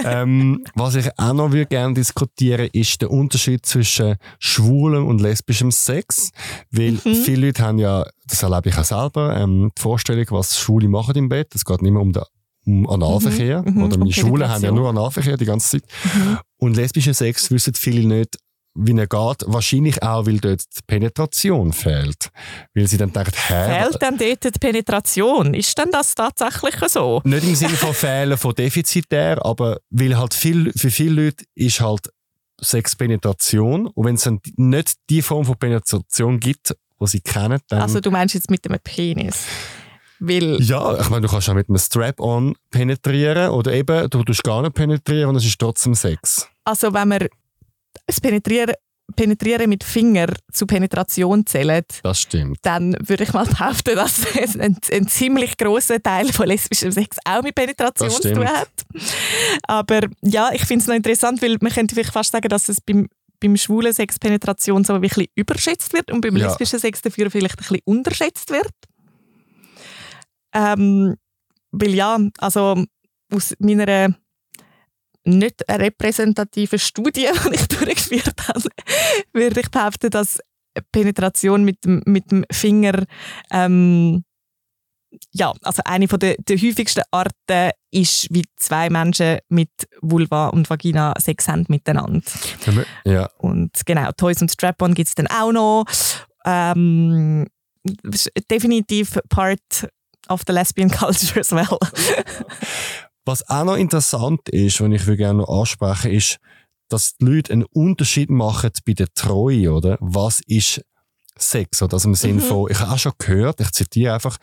ähm, 0.03 0.63
was 0.75 0.95
ich 0.95 1.09
auch 1.17 1.33
noch 1.33 1.51
gerne 1.51 1.93
diskutieren 1.93 2.69
ist 2.73 3.01
der 3.01 3.11
Unterschied 3.11 3.65
zwischen 3.65 4.15
schwulem 4.39 5.07
und 5.07 5.21
lesbischem 5.21 5.71
Sex. 5.71 6.31
Weil 6.71 6.99
mhm. 7.03 7.15
viele 7.15 7.47
Leute 7.47 7.63
haben 7.63 7.79
ja, 7.79 8.05
das 8.27 8.43
erlebe 8.43 8.69
ich 8.69 8.77
auch 8.77 8.83
selber, 8.83 9.35
ähm, 9.37 9.71
die 9.77 9.81
Vorstellung, 9.81 10.25
was 10.29 10.59
Schwule 10.59 10.87
machen 10.87 11.15
im 11.15 11.29
Bett. 11.29 11.53
Es 11.55 11.65
geht 11.65 11.81
nicht 11.81 11.91
mehr 11.91 12.01
um 12.01 12.11
den 12.11 12.23
um 12.65 12.89
Analverkehr. 12.89 13.63
Mhm, 13.63 13.83
oder 13.83 13.97
meine 13.97 14.11
Schulen 14.11 14.49
haben 14.49 14.63
ja 14.63 14.71
nur 14.71 14.89
Analverkehr 14.89 15.37
die 15.37 15.45
ganze 15.45 15.69
Zeit. 15.69 15.83
Mhm. 16.03 16.37
Und 16.57 16.75
lesbischer 16.75 17.13
Sex 17.13 17.51
wissen 17.51 17.73
viele 17.75 18.07
nicht, 18.07 18.37
wie 18.75 18.97
er 18.97 19.07
geht. 19.07 19.43
Wahrscheinlich 19.45 20.03
auch, 20.03 20.25
weil 20.25 20.39
dort 20.39 20.61
die 20.61 20.81
Penetration 20.85 21.73
fehlt. 21.73 22.29
Weil 22.73 22.87
sie 22.87 22.97
dann 22.97 23.11
denkt, 23.11 23.35
hä? 23.49 23.79
Fehlt 23.79 24.01
denn 24.01 24.17
dort 24.17 24.55
die 24.55 24.59
Penetration? 24.59 25.53
Ist 25.53 25.77
denn 25.77 25.89
das 25.91 26.13
tatsächlich 26.13 26.75
so? 26.89 27.21
Nicht 27.23 27.47
im 27.47 27.55
Sinne 27.55 27.75
von 27.75 27.93
Fehlen 27.93 28.37
von 28.37 28.53
defizitär, 28.53 29.43
aber 29.43 29.79
weil 29.89 30.17
halt 30.17 30.33
viel, 30.33 30.71
für 30.75 30.91
viele 30.91 31.23
Leute 31.25 31.45
ist 31.55 31.79
halt 31.79 32.09
Sex 32.61 32.95
Penetration. 32.95 33.87
Und 33.87 34.05
wenn 34.05 34.15
es 34.15 34.23
dann 34.23 34.39
nicht 34.57 34.93
die 35.09 35.21
Form 35.21 35.45
von 35.45 35.57
Penetration 35.57 36.39
gibt, 36.39 36.75
die 36.99 37.07
sie 37.07 37.21
kennen, 37.21 37.59
dann... 37.69 37.81
Also 37.81 37.99
du 37.99 38.11
meinst 38.11 38.35
jetzt 38.35 38.51
mit 38.51 38.65
einem 38.67 38.79
Penis? 38.83 39.45
Weil 40.19 40.61
ja, 40.61 40.99
ich 40.99 41.09
meine, 41.09 41.21
du 41.21 41.27
kannst 41.27 41.49
auch 41.49 41.53
mit 41.53 41.67
einem 41.67 41.77
Strap-on 41.77 42.55
penetrieren 42.71 43.49
oder 43.51 43.73
eben, 43.73 44.09
du 44.09 44.23
tust 44.23 44.43
gar 44.43 44.61
nicht 44.61 44.73
penetrieren 44.73 45.29
und 45.29 45.35
es 45.35 45.45
ist 45.45 45.59
trotzdem 45.59 45.93
Sex. 45.93 46.47
Also 46.63 46.93
wenn 46.93 47.07
man 47.07 47.27
das 48.05 48.21
Penetrieren, 48.21 48.73
Penetrieren 49.15 49.69
mit 49.69 49.83
Finger 49.83 50.27
zu 50.51 50.65
Penetration 50.65 51.45
zählt, 51.45 51.99
das 52.01 52.21
stimmt. 52.21 52.57
dann 52.63 52.97
würde 52.99 53.23
ich 53.23 53.33
mal 53.33 53.45
behaupten, 53.45 53.95
dass 53.95 54.35
ein, 54.59 54.77
ein 54.91 55.07
ziemlich 55.07 55.57
großer 55.57 56.01
Teil 56.01 56.33
von 56.33 56.47
lesbischem 56.47 56.91
Sex 56.91 57.17
auch 57.23 57.43
mit 57.43 57.53
Penetration 57.53 58.09
zu 58.09 58.33
tun 58.33 58.47
hat. 58.47 58.71
Aber 59.67 60.01
ja, 60.21 60.49
ich 60.53 60.65
finde 60.65 60.81
es 60.81 60.87
noch 60.87 60.95
interessant, 60.95 61.41
weil 61.41 61.57
man 61.61 61.71
könnte 61.71 61.93
vielleicht 61.93 62.13
fast 62.13 62.31
sagen, 62.31 62.49
dass 62.49 62.67
es 62.69 62.81
beim 62.81 63.07
beim 63.39 63.57
schwulen 63.57 63.93
Sex 63.93 64.17
Penetration 64.17 64.83
so 64.83 64.93
ein 64.93 65.01
bisschen 65.01 65.27
überschätzt 65.35 65.93
wird 65.93 66.09
und 66.09 66.21
beim 66.21 66.35
ja. 66.37 66.47
lesbischen 66.47 66.79
Sex 66.79 67.01
dafür 67.01 67.29
vielleicht 67.29 67.55
ein 67.55 67.57
bisschen 67.57 67.79
unterschätzt 67.85 68.49
wird. 68.49 68.71
Ähm, 70.53 71.15
weil 71.71 71.93
ja, 71.93 72.17
also 72.37 72.83
aus 73.33 73.53
meiner 73.59 74.15
nicht 75.25 75.63
repräsentativen 75.69 76.79
Studie, 76.79 77.27
die 77.49 77.55
ich 77.55 77.67
durchgeführt 77.67 78.47
habe, 78.47 78.69
würde 79.33 79.59
ich 79.59 79.69
behaupten, 79.69 80.09
dass 80.09 80.39
Penetration 80.91 81.63
mit 81.63 81.83
dem, 81.85 82.01
mit 82.05 82.31
dem 82.31 82.45
Finger 82.51 83.05
ähm, 83.51 84.23
ja, 85.31 85.53
also 85.63 85.81
eine 85.85 86.07
von 86.07 86.19
der, 86.19 86.35
der 86.39 86.57
häufigsten 86.57 87.03
Arten 87.11 87.71
ist, 87.91 88.27
wie 88.31 88.43
zwei 88.57 88.89
Menschen 88.89 89.39
mit 89.49 89.69
Vulva 90.01 90.49
und 90.49 90.69
Vagina 90.69 91.13
Sex 91.19 91.47
haben 91.47 91.65
miteinander. 91.67 92.21
Ja. 93.05 93.29
Und 93.37 93.71
genau, 93.85 94.11
Toys 94.17 94.41
und 94.41 94.51
Strap-on 94.51 94.93
gibt 94.93 95.09
es 95.09 95.15
dann 95.15 95.27
auch 95.27 95.51
noch. 95.51 95.85
Ähm, 96.45 97.47
definitiv 98.49 99.19
part 99.29 99.87
of 100.27 100.41
the 100.47 100.53
lesbian 100.53 100.89
culture 100.89 101.39
as 101.39 101.51
well. 101.51 101.77
Was 103.25 103.47
auch 103.49 103.65
noch 103.65 103.75
interessant 103.75 104.47
ist, 104.49 104.79
was 104.79 104.91
ich 104.91 105.17
gerne 105.17 105.39
noch 105.39 105.49
ansprechen 105.61 106.11
ist, 106.11 106.37
dass 106.89 107.15
die 107.17 107.25
Leute 107.25 107.53
einen 107.53 107.65
Unterschied 107.65 108.29
machen 108.29 108.71
bei 108.85 108.93
der 108.93 109.07
Treue, 109.13 109.73
oder? 109.73 109.97
Was 109.99 110.41
ist 110.45 110.81
Sex? 111.37 111.81
Oder? 111.81 111.93
Also 111.93 112.09
im 112.09 112.15
Sinne 112.15 112.41
mhm. 112.41 112.45
von, 112.45 112.71
ich 112.71 112.79
habe 112.79 112.91
auch 112.91 112.99
schon 112.99 113.13
gehört, 113.17 113.59
ich 113.59 113.71
zitiere 113.71 114.13
einfach, 114.13 114.37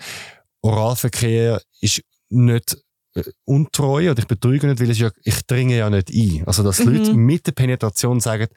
Oralverkehr 0.63 1.63
ist 1.81 2.03
nicht 2.29 2.77
äh, 3.15 3.23
untreu 3.45 4.11
oder 4.11 4.21
ich 4.21 4.27
betrüge 4.27 4.67
nicht, 4.67 4.81
weil 4.81 4.91
es 4.91 4.99
ja, 4.99 5.11
ich 5.23 5.47
dringe 5.47 5.77
ja 5.77 5.91
nicht 5.91 6.11
ein. 6.11 6.47
Also, 6.47 6.63
dass 6.63 6.81
mhm. 6.81 6.95
Leute 6.95 7.15
mit 7.15 7.47
der 7.47 7.53
Penetration 7.53 8.21
sagen, 8.21 8.49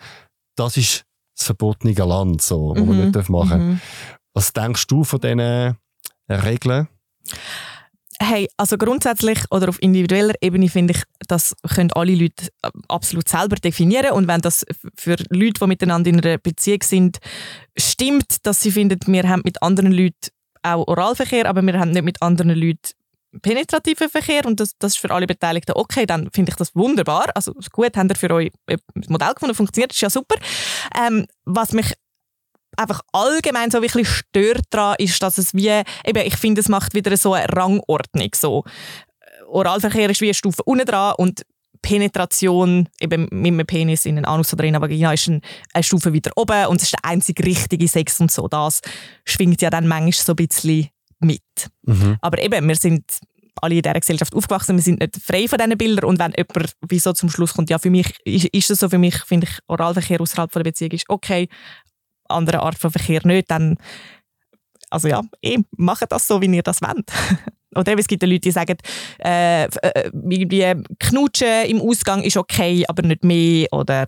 das 0.55 0.77
ist 0.77 1.05
das 1.35 1.47
verbotene 1.47 1.93
Land, 1.93 2.41
so, 2.41 2.73
wo 2.75 2.85
mhm. 2.85 2.87
man 2.87 3.11
nicht 3.11 3.29
machen 3.29 3.49
darf. 3.49 3.59
Mhm. 3.59 3.81
Was 4.33 4.53
denkst 4.53 4.87
du 4.87 5.03
von 5.03 5.19
diesen 5.19 5.77
Regeln? 6.29 6.87
Hey, 8.21 8.47
also 8.55 8.77
grundsätzlich 8.77 9.39
oder 9.51 9.67
auf 9.67 9.81
individueller 9.81 10.33
Ebene 10.39 10.69
finde 10.69 10.93
ich, 10.93 11.03
das 11.27 11.53
können 11.75 11.91
alle 11.93 12.15
Leute 12.15 12.47
äh, 12.61 12.69
absolut 12.87 13.27
selber 13.27 13.57
definieren 13.57 14.11
und 14.11 14.27
wenn 14.27 14.39
das 14.39 14.65
für 14.95 15.17
Leute, 15.29 15.59
die 15.59 15.67
miteinander 15.67 16.09
in 16.09 16.21
einer 16.21 16.37
Beziehung 16.37 16.81
sind, 16.83 17.17
stimmt, 17.77 18.45
dass 18.45 18.61
sie 18.61 18.71
finden, 18.71 18.99
wir 19.07 19.27
haben 19.27 19.41
mit 19.43 19.61
anderen 19.61 19.91
Leuten 19.91 20.29
auch 20.63 20.87
Oralverkehr, 20.87 21.45
aber 21.45 21.61
wir 21.61 21.77
haben 21.77 21.91
nicht 21.91 22.05
mit 22.05 22.21
anderen 22.21 22.51
Leuten 22.51 22.91
penetrativen 23.41 24.09
Verkehr 24.09 24.45
und 24.45 24.59
das, 24.59 24.77
das 24.79 24.93
ist 24.93 24.99
für 24.99 25.11
alle 25.11 25.27
Beteiligten 25.27 25.73
okay, 25.75 26.05
dann 26.05 26.29
finde 26.31 26.51
ich 26.51 26.55
das 26.55 26.73
wunderbar. 26.75 27.31
Also 27.35 27.53
gut, 27.71 27.97
habt 27.97 28.11
ihr 28.11 28.15
für 28.15 28.31
euch 28.31 28.51
ein 28.67 28.79
Modell 29.09 29.33
gefunden, 29.33 29.55
funktioniert, 29.55 29.91
ist 29.91 30.01
ja 30.01 30.09
super. 30.09 30.35
Ähm, 30.97 31.25
was 31.43 31.73
mich 31.73 31.93
einfach 32.77 33.01
allgemein 33.11 33.71
so 33.71 33.81
wirklich 33.81 34.07
stört 34.07 34.63
daran, 34.69 34.95
ist, 34.99 35.21
dass 35.21 35.37
es 35.37 35.53
wie, 35.53 35.69
eben, 35.69 36.25
ich 36.25 36.37
finde, 36.37 36.61
es 36.61 36.69
macht 36.69 36.93
wieder 36.93 37.15
so 37.17 37.33
eine 37.33 37.47
Rangordnung. 37.49 38.29
So, 38.35 38.63
Oralverkehr 39.47 40.09
ist 40.09 40.21
wie 40.21 40.27
eine 40.27 40.33
Stufe 40.33 40.63
unten 40.63 40.85
dran 40.85 41.13
und 41.17 41.45
Penetration 41.81 42.89
eben 42.99 43.27
mit 43.31 43.53
einem 43.53 43.65
Penis 43.65 44.05
in 44.05 44.17
einen 44.17 44.25
Anus 44.25 44.51
oder 44.53 44.63
in 44.63 44.75
eine 44.75 44.81
Vagina 44.81 45.13
ist 45.13 45.27
eine, 45.27 45.41
eine 45.71 45.83
Stufe 45.83 46.13
wieder 46.13 46.31
oben 46.35 46.65
und 46.65 46.77
es 46.77 46.83
ist 46.83 46.93
der 46.93 47.05
einzige 47.05 47.45
richtige 47.45 47.87
Sex 47.87 48.19
und 48.19 48.31
so. 48.31 48.47
Das 48.47 48.81
schwingt 49.23 49.61
ja 49.61 49.69
dann 49.69 49.87
manchmal 49.87 50.11
so 50.13 50.33
ein 50.33 50.47
bisschen 50.47 50.89
mit. 51.19 51.41
Mhm. 51.83 52.17
Aber 52.21 52.41
eben, 52.41 52.67
wir 52.67 52.75
sind 52.75 53.03
alle 53.61 53.75
in 53.75 53.81
dieser 53.83 53.99
Gesellschaft 53.99 54.33
aufgewachsen, 54.35 54.75
wir 54.75 54.83
sind 54.83 54.99
nicht 54.99 55.15
frei 55.17 55.47
von 55.47 55.59
diesen 55.59 55.77
Bildern 55.77 56.09
und 56.09 56.19
wenn 56.19 56.33
jemand 56.35 56.73
wieso 56.89 57.13
zum 57.13 57.29
Schluss 57.29 57.53
kommt, 57.53 57.69
ja 57.69 57.77
für 57.77 57.89
mich 57.89 58.13
ist, 58.25 58.45
ist 58.45 58.71
es 58.71 58.79
so, 58.79 58.89
für 58.89 58.97
mich 58.97 59.15
finde 59.23 59.47
ich 59.47 59.59
Oralverkehr 59.67 60.19
außerhalb 60.19 60.51
der 60.51 60.63
Beziehung 60.63 60.91
ist 60.91 61.05
okay, 61.07 61.47
andere 62.27 62.61
Art 62.61 62.77
von 62.77 62.91
Verkehr 62.91 63.21
nicht, 63.25 63.51
dann 63.51 63.77
also 64.89 65.07
ja, 65.07 65.21
eh, 65.41 65.57
macht 65.77 66.11
das 66.11 66.27
so, 66.27 66.41
wie 66.41 66.47
ihr 66.47 66.63
das 66.63 66.81
wollt. 66.81 67.11
Oder 67.75 67.99
es 67.99 68.07
gibt 68.07 68.23
Leute, 68.23 68.39
die 68.39 68.51
sagen, 68.51 68.77
äh, 69.19 69.65
äh, 69.65 70.09
irgendwie 70.13 70.73
Knutschen 70.99 71.65
im 71.65 71.81
Ausgang 71.81 72.23
ist 72.23 72.37
okay, 72.37 72.85
aber 72.87 73.05
nicht 73.05 73.23
mehr. 73.23 73.67
Oder 73.73 74.05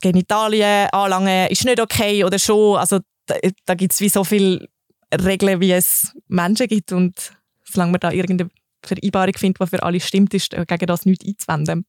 Genitalien 0.00 0.88
anlangen 0.90 1.48
ist 1.48 1.64
nicht 1.64 1.80
okay 1.80 2.24
oder 2.24 2.38
schon. 2.38 2.78
Also 2.78 3.00
da, 3.26 3.34
da 3.66 3.74
gibt 3.74 3.92
es 3.92 4.00
wie 4.00 4.08
so 4.08 4.24
viele 4.24 4.66
Regeln, 5.12 5.60
wie 5.60 5.72
es 5.72 6.14
Menschen 6.28 6.66
gibt. 6.68 6.92
Und 6.92 7.32
solange 7.64 7.92
man 7.92 8.00
da 8.00 8.10
irgendeine 8.10 8.50
Vereinbarung 8.82 9.34
findet, 9.36 9.60
die 9.60 9.66
für 9.66 9.82
alle 9.82 10.00
stimmt, 10.00 10.32
ist 10.32 10.50
gegen 10.50 10.86
das 10.86 11.04
nichts 11.04 11.48
einzuwenden. 11.48 11.84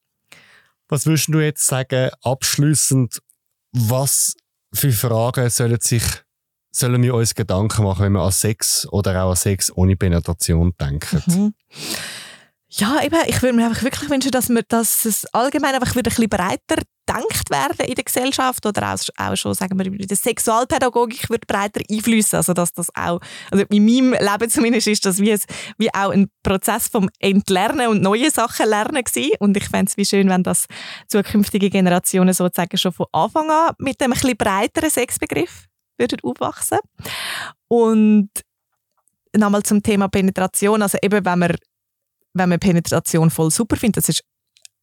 Was 0.89 1.05
würdest 1.05 1.29
du 1.29 1.39
jetzt 1.39 1.65
sagen, 1.65 2.09
abschließend, 2.21 3.19
was 3.71 4.35
für 4.75 4.91
Fragen 4.91 5.49
sollen 5.49 5.79
sich 5.81 6.03
sollen 6.71 7.01
wir 7.01 7.13
uns 7.13 7.33
Gedanken 7.33 7.83
machen, 7.83 8.05
wenn 8.05 8.11
wir 8.11 8.23
an 8.23 8.31
Sex 8.31 8.85
oder 8.91 9.23
auch 9.23 9.29
an 9.29 9.35
Sex 9.37 9.71
ohne 9.75 9.95
Penetration 9.95 10.73
denken? 10.79 11.23
Mhm. 11.25 11.53
Ja, 12.77 13.01
eben, 13.01 13.17
ich 13.27 13.41
würde 13.41 13.55
mir 13.55 13.67
einfach 13.67 13.83
wirklich 13.83 14.09
wünschen, 14.09 14.31
dass, 14.31 14.49
wir, 14.49 14.61
dass 14.63 15.05
es 15.05 15.25
allgemein 15.33 15.75
einfach 15.75 15.95
wieder 15.95 16.11
ein 16.11 16.15
bisschen 16.15 16.27
breiter 16.27 16.81
denkt 17.07 17.49
werden 17.49 17.85
in 17.87 17.95
der 17.95 18.03
Gesellschaft 18.03 18.65
oder 18.65 18.93
auch, 18.93 18.99
auch 19.15 19.35
schon, 19.37 19.53
sagen 19.53 19.79
wir, 19.79 19.85
in 19.85 20.07
der 20.07 20.17
Sexualpädagogik 20.17 21.29
wird 21.29 21.47
breiter 21.47 21.79
einflüssen. 21.89 22.35
Also, 22.35 22.51
dass 22.51 22.73
das 22.73 22.89
auch, 22.93 23.21
also 23.49 23.63
in 23.69 23.85
meinem 23.85 24.11
Leben 24.11 24.49
zumindest 24.49 24.87
ist 24.87 25.05
das 25.05 25.19
wie, 25.19 25.31
ein, 25.31 25.39
wie 25.77 25.93
auch 25.93 26.09
ein 26.09 26.27
Prozess 26.43 26.89
vom 26.89 27.09
Entlernen 27.19 27.87
und 27.87 28.01
neue 28.01 28.29
Sachen 28.29 28.67
lernen 28.67 29.05
gewesen. 29.05 29.31
Und 29.39 29.55
ich 29.55 29.69
fände 29.69 29.89
es 29.89 29.95
wie 29.95 30.05
schön, 30.05 30.27
wenn 30.27 30.43
das 30.43 30.65
zukünftige 31.07 31.69
Generationen 31.69 32.33
sozusagen 32.33 32.77
schon 32.77 32.91
von 32.91 33.05
Anfang 33.13 33.49
an 33.49 33.73
mit 33.77 34.01
einem 34.01 34.11
ein 34.11 34.19
bisschen 34.19 34.35
breiteren 34.35 34.89
Sexbegriff 34.89 35.67
würden 35.97 36.19
aufwachsen. 36.23 36.79
Und 37.69 38.31
nochmal 39.33 39.63
zum 39.63 39.81
Thema 39.81 40.09
Penetration. 40.09 40.81
Also 40.81 40.97
eben, 41.01 41.23
wenn 41.23 41.39
man, 41.39 41.55
wenn 42.35 42.49
man 42.49 42.59
Penetration 42.59 43.31
voll 43.31 43.49
super 43.49 43.77
findet, 43.77 43.97
das 43.97 44.09
ist 44.09 44.23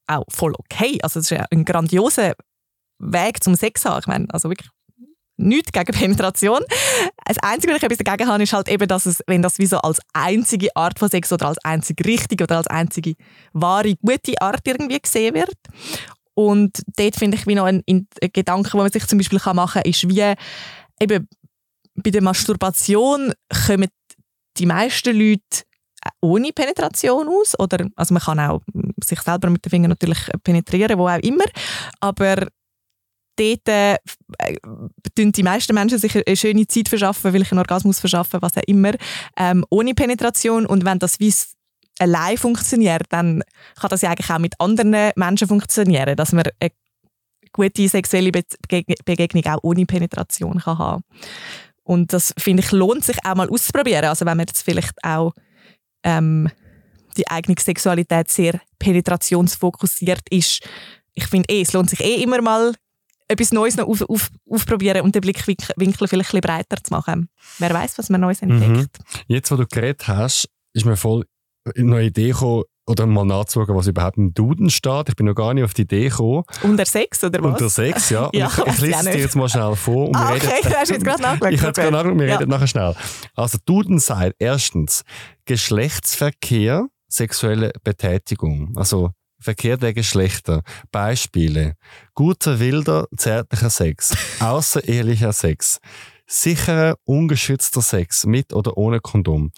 auch 0.07 0.25
voll 0.29 0.55
okay. 0.59 0.99
Also 1.03 1.21
es 1.21 1.27
ist 1.27 1.31
ja 1.31 1.45
ein 1.51 1.65
grandioser 1.65 2.35
Weg 2.99 3.43
zum 3.43 3.55
Sex 3.55 3.85
haben. 3.85 4.01
Ich 4.01 4.07
meine, 4.07 4.27
also 4.31 4.49
wirklich 4.49 4.71
nichts 5.37 5.73
gegen 5.73 5.93
Penetration. 5.93 6.61
Das 7.25 7.39
Einzige, 7.39 7.73
was 7.73 7.79
ich 7.79 7.85
etwas 7.85 7.99
dagegen 7.99 8.29
habe, 8.29 8.43
ist 8.43 8.53
halt 8.53 8.69
eben, 8.69 8.89
dass 8.89 9.07
es, 9.07 9.23
wenn 9.27 9.43
das 9.43 9.59
wie 9.59 9.67
so 9.67 9.79
als 9.79 10.01
einzige 10.13 10.75
Art 10.77 10.99
von 10.99 11.09
Sex 11.09 11.33
oder 11.33 11.49
als 11.49 11.59
einzige 11.59 12.05
richtige 12.05 12.45
oder 12.45 12.59
als 12.59 12.67
einzige 12.67 13.15
wahre, 13.53 13.95
gute 13.97 14.41
Art 14.41 14.67
irgendwie 14.67 15.01
gesehen 15.01 15.35
wird. 15.35 15.57
Und 16.35 16.83
dort 16.97 17.17
finde 17.17 17.37
ich 17.37 17.47
wie 17.47 17.55
noch 17.55 17.65
ein, 17.65 17.83
ein 17.87 18.07
Gedanke, 18.33 18.71
den 18.71 18.81
man 18.81 18.91
sich 18.91 19.07
zum 19.07 19.19
Beispiel 19.19 19.41
machen 19.53 19.83
kann, 19.83 19.91
ist 19.91 20.09
wie, 20.09 20.35
eben 21.01 21.29
bei 21.95 22.11
der 22.11 22.23
Masturbation 22.23 23.35
kommen 23.67 23.89
die 24.57 24.67
meisten 24.67 25.17
Leute 25.17 25.65
ohne 26.23 26.53
Penetration 26.53 27.29
aus. 27.29 27.59
Oder, 27.59 27.87
also 27.97 28.15
man 28.15 28.23
kann 28.23 28.41
auch 28.41 28.61
sich 29.05 29.21
selber 29.21 29.51
mit 29.51 29.65
den 29.65 29.71
Fingern 29.71 29.91
natürlich 29.91 30.21
penetrieren, 30.43 30.99
wo 30.99 31.09
auch 31.09 31.19
immer. 31.19 31.45
Aber 32.01 32.47
dort 33.37 33.69
äh, 33.69 33.97
die 35.17 35.43
meisten 35.43 35.75
Menschen 35.75 35.99
sich 35.99 36.15
eine 36.15 36.37
schöne 36.37 36.67
Zeit 36.67 36.89
verschaffen, 36.89 37.33
will 37.33 37.43
ich 37.43 37.53
einen 37.53 37.59
Orgasmus 37.59 38.01
verschaffen, 38.01 38.41
was 38.41 38.57
auch 38.57 38.63
immer, 38.67 38.93
ähm, 39.37 39.65
ohne 39.71 39.95
Penetration. 39.95 40.67
Und 40.67 40.85
wenn 40.85 40.99
das 40.99 41.19
wie 41.19 41.35
allein 41.99 42.39
funktioniert, 42.39 43.05
dann 43.11 43.43
kann 43.79 43.91
das 43.91 44.03
ja 44.03 44.11
eigentlich 44.11 44.31
auch 44.31 44.39
mit 44.39 44.55
anderen 44.61 45.13
Menschen 45.17 45.49
funktionieren, 45.49 46.17
dass 46.17 46.33
man 46.33 46.45
eine 46.61 46.71
gute 47.53 47.89
sexuelle 47.89 48.33
Be 48.33 48.43
Begegnung 49.05 49.45
auch 49.47 49.59
ohne 49.63 49.87
Penetration 49.87 50.59
kann 50.59 50.79
haben 50.79 51.05
Und 51.83 52.13
das, 52.13 52.33
finde 52.39 52.63
ich, 52.63 52.73
lohnt 52.73 53.05
sich 53.05 53.17
auch 53.25 53.35
mal 53.35 53.51
auszuprobieren. 53.51 54.05
Also 54.05 54.25
wenn 54.25 54.37
man 54.37 54.47
jetzt 54.47 54.63
vielleicht 54.63 54.95
auch 55.05 55.33
ähm, 56.03 56.49
die 57.17 57.29
eigene 57.29 57.57
Sexualität 57.59 58.31
sehr 58.31 58.61
penetrationsfokussiert 58.79 60.23
ist. 60.31 60.67
Ich 61.15 61.27
finde 61.27 61.49
eh, 61.51 61.63
es 61.63 61.73
lohnt 61.73 61.91
sich 61.91 62.01
eh 62.01 62.23
immer 62.23 62.41
mal 62.41 62.73
etwas 63.29 63.53
Neues 63.53 63.77
noch 63.77 63.87
auf, 63.87 64.03
auf, 64.03 64.31
aufprobieren 64.51 65.03
und 65.03 65.15
den 65.15 65.21
Blickwinkel 65.21 66.09
vielleicht 66.09 66.13
ein 66.13 66.19
bisschen 66.19 66.41
breiter 66.41 66.77
zu 66.83 66.93
machen. 66.93 67.29
Wer 67.59 67.73
weiß, 67.73 67.99
was 67.99 68.11
man 68.11 68.21
Neues 68.21 68.43
entdeckt. 68.43 68.99
Mhm. 68.99 69.11
Jetzt, 69.27 69.51
wo 69.51 69.57
du 69.57 69.67
geredet 69.67 70.07
hast, 70.09 70.49
ist 70.75 70.85
mir 70.85 70.97
voll 70.97 71.25
eine 71.77 72.03
Idee 72.03 72.29
gekommen, 72.29 72.65
oder 72.87 73.07
mal 73.07 73.25
nachzuschauen, 73.25 73.77
was 73.77 73.87
überhaupt 73.87 74.17
im 74.17 74.35
Duden 74.35 74.71
steht. 74.71 75.09
Ich 75.09 75.17
bin 75.17 75.27
noch 75.27 75.35
gar 75.35 75.55
nicht 75.55 75.65
auf 75.65 75.75
die 75.75 75.83
Idee 75.83 76.09
gekommen. 76.09 76.43
Unter 76.63 76.85
sechs, 76.85 77.23
oder 77.23 77.43
was? 77.43 77.53
Unter 77.53 77.69
sechs, 77.69 78.11
ja. 78.11 78.29
ja 78.35 78.49
ich, 78.49 78.73
ich 78.73 78.81
lese 78.81 78.99
es 78.99 79.05
dir 79.05 79.19
jetzt 79.19 79.37
mal 79.37 79.49
schnell 79.49 79.77
vor. 79.77 80.09
Und 80.09 80.17
ah, 80.17 80.33
okay, 80.33 80.47
reden, 80.47 80.71
du 80.71 80.77
hast 80.77 80.91
jetzt 80.91 81.05
gerade 81.05 81.23
nachgeschaut. 81.23 81.53
Ich 81.53 81.63
habe 81.63 81.73
gerade 81.73 81.93
nachgeschaut, 81.93 82.19
wir 82.19 82.27
ja. 82.27 82.37
reden 82.37 82.51
nachher 82.51 82.67
schnell. 82.67 82.95
Also 83.35 83.59
Duden 83.65 83.99
sagt 83.99 84.35
erstens 84.39 85.05
Geschlechtsverkehr, 85.45 86.87
sexuelle 87.09 87.73
Betätigung. 87.85 88.73
Also 88.77 89.11
Verkehr 89.43 89.77
der 89.77 89.93
Geschlechter. 89.93 90.63
Beispiele. 90.93 91.75
Guter, 92.15 92.61
wilder, 92.61 93.09
zärtlicher 93.17 93.71
Sex. 93.71 94.17
Außerehelicher 94.41 95.33
Sex. 95.33 95.79
Sicherer, 96.29 96.97
ungeschützter 97.05 97.83
Sex 97.83 98.25
mit 98.25 98.53
oder 98.53 98.77
ohne 98.77 99.01
Kondom. 99.01 99.51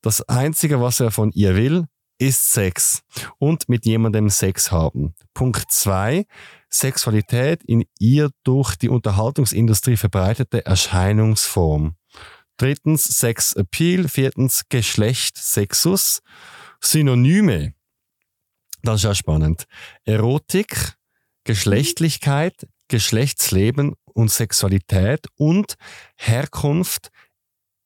Das 0.00 0.22
Einzige, 0.28 0.80
was 0.80 1.00
er 1.00 1.10
von 1.10 1.32
ihr 1.32 1.56
will, 1.56 1.86
ist 2.18 2.52
Sex 2.52 3.02
und 3.38 3.68
mit 3.68 3.84
jemandem 3.86 4.30
Sex 4.30 4.70
haben. 4.70 5.14
Punkt 5.34 5.70
zwei: 5.70 6.26
Sexualität 6.70 7.62
in 7.64 7.84
ihr 7.98 8.30
durch 8.44 8.76
die 8.76 8.88
Unterhaltungsindustrie 8.88 9.96
verbreitete 9.96 10.64
Erscheinungsform. 10.64 11.96
Drittens 12.56 13.04
Sex 13.04 13.52
Appeal. 13.52 14.08
Viertens 14.08 14.64
Geschlecht 14.68 15.36
Sexus. 15.36 16.20
Synonyme. 16.80 17.74
Das 18.82 18.96
ist 18.96 19.04
ja 19.04 19.14
spannend. 19.14 19.64
Erotik, 20.04 20.94
Geschlechtlichkeit, 21.44 22.68
Geschlechtsleben 22.88 23.94
und 24.14 24.30
Sexualität 24.30 25.26
und 25.36 25.74
Herkunft, 26.16 27.10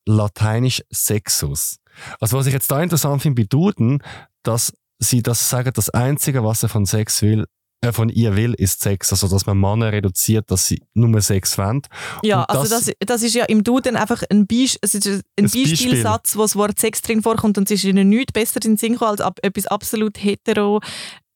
lateinisch 0.06 0.82
Sexus. 0.90 1.79
Also 2.20 2.36
was 2.36 2.46
ich 2.46 2.52
jetzt 2.52 2.70
da 2.70 2.82
interessant 2.82 3.22
finde 3.22 3.42
bei 3.42 3.46
Duden, 3.48 4.02
dass 4.42 4.72
sie 4.98 5.22
das 5.22 5.48
sagen, 5.48 5.72
das 5.74 5.90
Einzige, 5.90 6.44
was 6.44 6.62
er 6.62 6.68
von 6.68 6.86
Sex 6.86 7.22
will, 7.22 7.46
äh, 7.82 7.92
von 7.92 8.10
ihr 8.10 8.36
will, 8.36 8.54
ist 8.54 8.82
Sex. 8.82 9.10
Also, 9.12 9.26
dass 9.28 9.46
man 9.46 9.58
Männer 9.58 9.92
reduziert, 9.92 10.50
dass 10.50 10.66
sie 10.66 10.82
nur 10.92 11.20
Sex 11.22 11.56
wollen. 11.56 11.82
Ja, 12.22 12.42
Und 12.42 12.50
also 12.50 12.68
das, 12.74 12.92
das 12.98 13.22
ist 13.22 13.34
ja 13.34 13.46
im 13.46 13.64
Duden 13.64 13.96
einfach 13.96 14.22
ein, 14.30 14.46
Beisp 14.46 14.76
es 14.82 14.94
ist 14.94 15.06
ein 15.06 15.22
Ein 15.38 15.44
Beispiel. 15.44 15.70
Beispielsatz, 15.70 16.36
wo 16.36 16.42
das 16.42 16.56
Wort 16.56 16.78
Sex 16.78 17.00
drin 17.00 17.22
vorkommt 17.22 17.56
und 17.56 17.64
es 17.64 17.76
ist 17.76 17.84
ihnen 17.84 18.10
nichts 18.10 18.32
besser 18.32 18.56
in 18.56 18.72
den 18.72 18.76
Sinn 18.76 18.92
gekommen 18.92 19.12
als 19.12 19.22
ab, 19.22 19.38
etwas 19.42 19.66
absolut 19.66 20.22
hetero, 20.22 20.80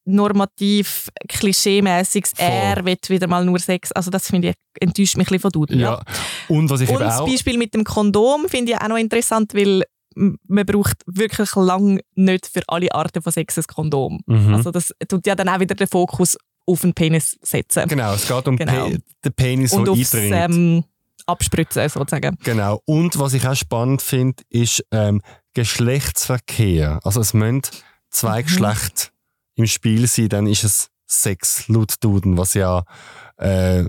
normativ, 0.05 1.09
klischeemäßiges. 1.29 2.33
Er 2.37 2.85
will 2.85 2.99
wieder 3.09 3.27
mal 3.27 3.45
nur 3.47 3.59
Sex. 3.59 3.90
Also 3.93 4.11
das 4.11 4.27
finde 4.27 4.51
ich, 4.51 4.55
enttäuscht 4.81 5.17
mich 5.17 5.29
ein 5.29 5.38
bisschen 5.38 5.40
von 5.40 5.51
Duden. 5.51 5.81
Ja. 5.81 6.03
Und 6.49 6.69
was 6.69 6.83
ich 6.83 6.90
Und 6.90 6.97
eben 6.97 7.05
das 7.05 7.21
auch... 7.21 7.27
Beispiel 7.27 7.57
mit 7.57 7.73
dem 7.73 7.85
Kondom 7.85 8.49
finde 8.49 8.73
ich 8.73 8.79
auch 8.79 8.88
noch 8.88 8.99
interessant, 8.99 9.55
weil 9.55 9.83
man 10.14 10.66
braucht 10.66 10.96
wirklich 11.07 11.55
lang 11.55 12.00
nicht 12.14 12.46
für 12.46 12.62
alle 12.68 12.92
Arten 12.94 13.22
von 13.22 13.33
Sex 13.33 13.59
ein 13.59 13.64
Kondom. 13.64 14.20
Mhm. 14.27 14.55
Also 14.55 14.70
das 14.70 14.92
tut 15.09 15.27
ja 15.27 15.35
dann 15.35 15.48
auch 15.48 15.61
wieder 15.61 15.74
den 15.74 15.87
Fokus 15.88 16.37
auf 16.66 16.81
den 16.81 16.94
Penis 16.94 17.38
setzen. 17.42 17.88
Genau, 17.88 18.14
es 18.14 18.27
geht 18.27 18.48
um 18.48 18.57
Genau. 18.57 18.88
Pe 18.88 18.98
den 19.24 19.33
Penis, 19.35 19.72
und 19.72 19.85
der 19.87 19.92
aufs 19.92 20.14
eindringt. 20.14 20.55
ähm, 20.55 20.85
Abspritzen 21.27 21.88
sozusagen. 21.88 22.37
Genau. 22.44 22.81
Und 22.87 23.18
was 23.18 23.33
ich 23.35 23.46
auch 23.46 23.55
spannend 23.55 24.03
finde, 24.03 24.42
ist 24.50 24.85
ähm, 24.90 25.20
Geschlechtsverkehr. 25.55 27.00
Also 27.05 27.20
es 27.20 27.35
müssen 27.35 27.62
zwei 28.11 28.40
Mhm. 28.42 28.46
Geschlechter 28.46 29.09
im 29.57 29.66
Spiel 29.66 30.07
sein, 30.07 30.29
dann 30.29 30.46
ist 30.46 30.64
es 30.64 30.88
Sex 31.07 31.68
laut 31.68 31.94
Duden, 32.00 32.37
was 32.37 32.55
ja 32.55 32.85
äh, 33.37 33.85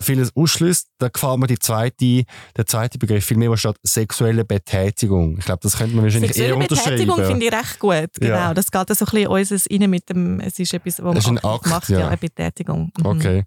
vieles 0.00 0.34
ausschließt. 0.34 0.88
Da 0.98 1.08
gefällt 1.08 1.38
mir 1.38 1.46
die 1.46 1.58
zweite, 1.58 2.24
der 2.56 2.66
zweite 2.66 2.98
Begriff 2.98 3.24
viel 3.24 3.36
mehr, 3.36 3.50
wo 3.50 3.56
steht 3.56 3.76
sexuelle 3.82 4.44
Betätigung. 4.44 5.36
Ich 5.38 5.44
glaube, 5.44 5.60
das 5.62 5.76
könnte 5.76 5.94
man 5.94 6.04
wahrscheinlich 6.04 6.36
eher 6.36 6.54
Sexuelle 6.54 6.68
Betätigung 6.68 7.24
finde 7.24 7.46
ich 7.46 7.52
recht 7.52 7.78
gut. 7.78 8.08
Genau, 8.18 8.34
Ja. 8.34 8.54
das 8.54 8.70
geht 8.70 8.88
so 8.88 9.04
ein 9.04 9.10
bisschen 9.10 9.26
unseres 9.28 9.66
rein 9.70 9.90
mit 9.90 10.08
dem, 10.08 10.40
es 10.40 10.58
ist 10.58 10.74
etwas, 10.74 11.02
was 11.02 11.26
man 11.26 11.40
macht, 11.42 11.88
ja. 11.88 12.00
ja, 12.00 12.08
eine 12.08 12.16
Betätigung. 12.16 12.92
Mhm. 12.98 13.06
Okay. 13.06 13.44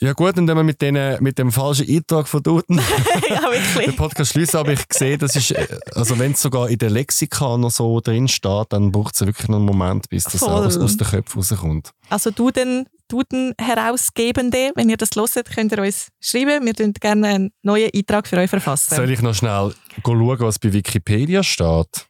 Ja 0.00 0.12
gut, 0.12 0.38
und 0.38 0.46
wenn 0.46 0.56
wir 0.56 0.62
mit, 0.62 0.80
denen, 0.80 1.20
mit 1.20 1.38
dem 1.38 1.50
falschen 1.50 1.88
Eintrag 1.88 2.28
von 2.28 2.40
Duden 2.40 2.78
ja, 3.28 3.50
den 3.50 3.74
wirklich. 3.74 3.96
Podcast 3.96 4.32
schließen, 4.32 4.60
aber 4.60 4.72
ich 4.72 4.80
sehe, 4.92 5.18
das 5.18 5.34
ist, 5.34 5.50
äh, 5.50 5.66
also 5.92 6.16
wenn 6.20 6.32
es 6.32 6.42
sogar 6.42 6.68
in 6.68 6.78
der 6.78 6.90
Lexika 6.90 7.56
noch 7.56 7.72
so 7.72 8.00
drin 8.00 8.28
steht, 8.28 8.66
dann 8.68 8.92
braucht 8.92 9.14
es 9.16 9.26
wirklich 9.26 9.48
noch 9.48 9.56
einen 9.56 9.66
Moment, 9.66 10.08
bis 10.08 10.22
das 10.22 10.40
aus, 10.44 10.76
aus 10.76 10.96
den 10.96 11.04
Köpfen 11.04 11.40
rauskommt. 11.40 11.90
Also 12.10 12.30
Duden, 12.30 12.86
Duden 13.08 13.54
Herausgebende, 13.60 14.70
wenn 14.76 14.88
ihr 14.88 14.96
das 14.96 15.10
hört, 15.16 15.50
könnt 15.52 15.72
ihr 15.72 15.82
uns 15.82 16.08
schreiben. 16.20 16.64
Wir 16.64 16.78
würden 16.78 16.92
gerne 16.92 17.26
einen 17.26 17.50
neuen 17.62 17.90
Eintrag 17.92 18.28
für 18.28 18.36
euch 18.36 18.50
verfassen. 18.50 18.94
Soll 18.94 19.10
ich 19.10 19.20
noch 19.20 19.34
schnell 19.34 19.74
schauen, 20.04 20.40
was 20.40 20.60
bei 20.60 20.72
Wikipedia 20.72 21.42
steht? 21.42 22.06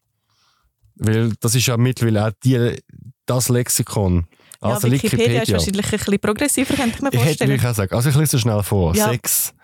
Weil 0.96 1.32
das 1.40 1.54
ist 1.54 1.66
ja 1.66 1.78
mittlerweile 1.78 2.26
auch 2.26 2.32
die, 2.44 2.82
das 3.24 3.48
Lexikon. 3.48 4.26
Ja, 4.62 4.68
Also 4.70 4.90
Wikipedia, 4.90 5.42
ist 5.42 5.52
wahrscheinlich 5.52 5.86
ein 5.86 5.98
bisschen 5.98 6.18
progressiver, 6.20 6.74
könnte 6.74 6.96
ich 6.96 7.02
mir 7.02 7.08
Ich 7.08 7.14
hätte 7.14 7.24
vorstellen. 7.26 7.50
wirklich 7.50 7.70
auch 7.70 7.74
sagen, 7.74 7.94
also 7.94 8.08
ich 8.10 8.16
lese 8.16 8.36
es 8.36 8.42
schnell 8.42 8.62
vor. 8.62 8.94
Ja. 8.94 9.08
Sex 9.10 9.54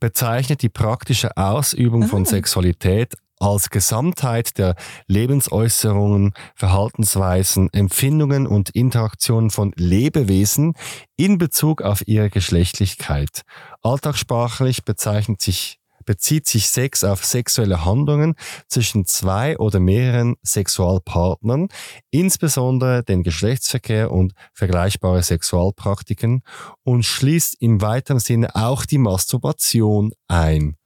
bezeichnet 0.00 0.62
die 0.62 0.68
praktische 0.68 1.36
Ausübung 1.36 2.04
von 2.08 2.22
Ah. 2.22 2.26
Sexualität 2.26 3.14
als 3.40 3.70
Gesamtheit 3.70 4.58
der 4.58 4.74
Lebensäußerungen, 5.06 6.32
Verhaltensweisen, 6.56 7.68
Empfindungen 7.72 8.46
und 8.46 8.70
Interaktionen 8.70 9.50
von 9.50 9.72
Lebewesen 9.76 10.72
in 11.16 11.38
Bezug 11.38 11.82
auf 11.82 12.02
ihre 12.08 12.30
Geschlechtlichkeit. 12.30 13.42
Alltagssprachlich 13.82 14.84
bezeichnet 14.84 15.40
sich 15.42 15.78
bezieht 16.08 16.46
sich 16.46 16.68
Sex 16.68 17.04
auf 17.04 17.22
sexuelle 17.22 17.84
Handlungen 17.84 18.34
zwischen 18.66 19.04
zwei 19.04 19.58
oder 19.58 19.78
mehreren 19.78 20.36
Sexualpartnern, 20.42 21.68
insbesondere 22.10 23.04
den 23.04 23.22
Geschlechtsverkehr 23.22 24.10
und 24.10 24.32
vergleichbare 24.54 25.22
Sexualpraktiken 25.22 26.40
und 26.82 27.02
schließt 27.04 27.56
im 27.60 27.82
weiteren 27.82 28.20
Sinne 28.20 28.56
auch 28.56 28.86
die 28.86 28.96
Masturbation 28.96 30.12
ein. 30.28 30.78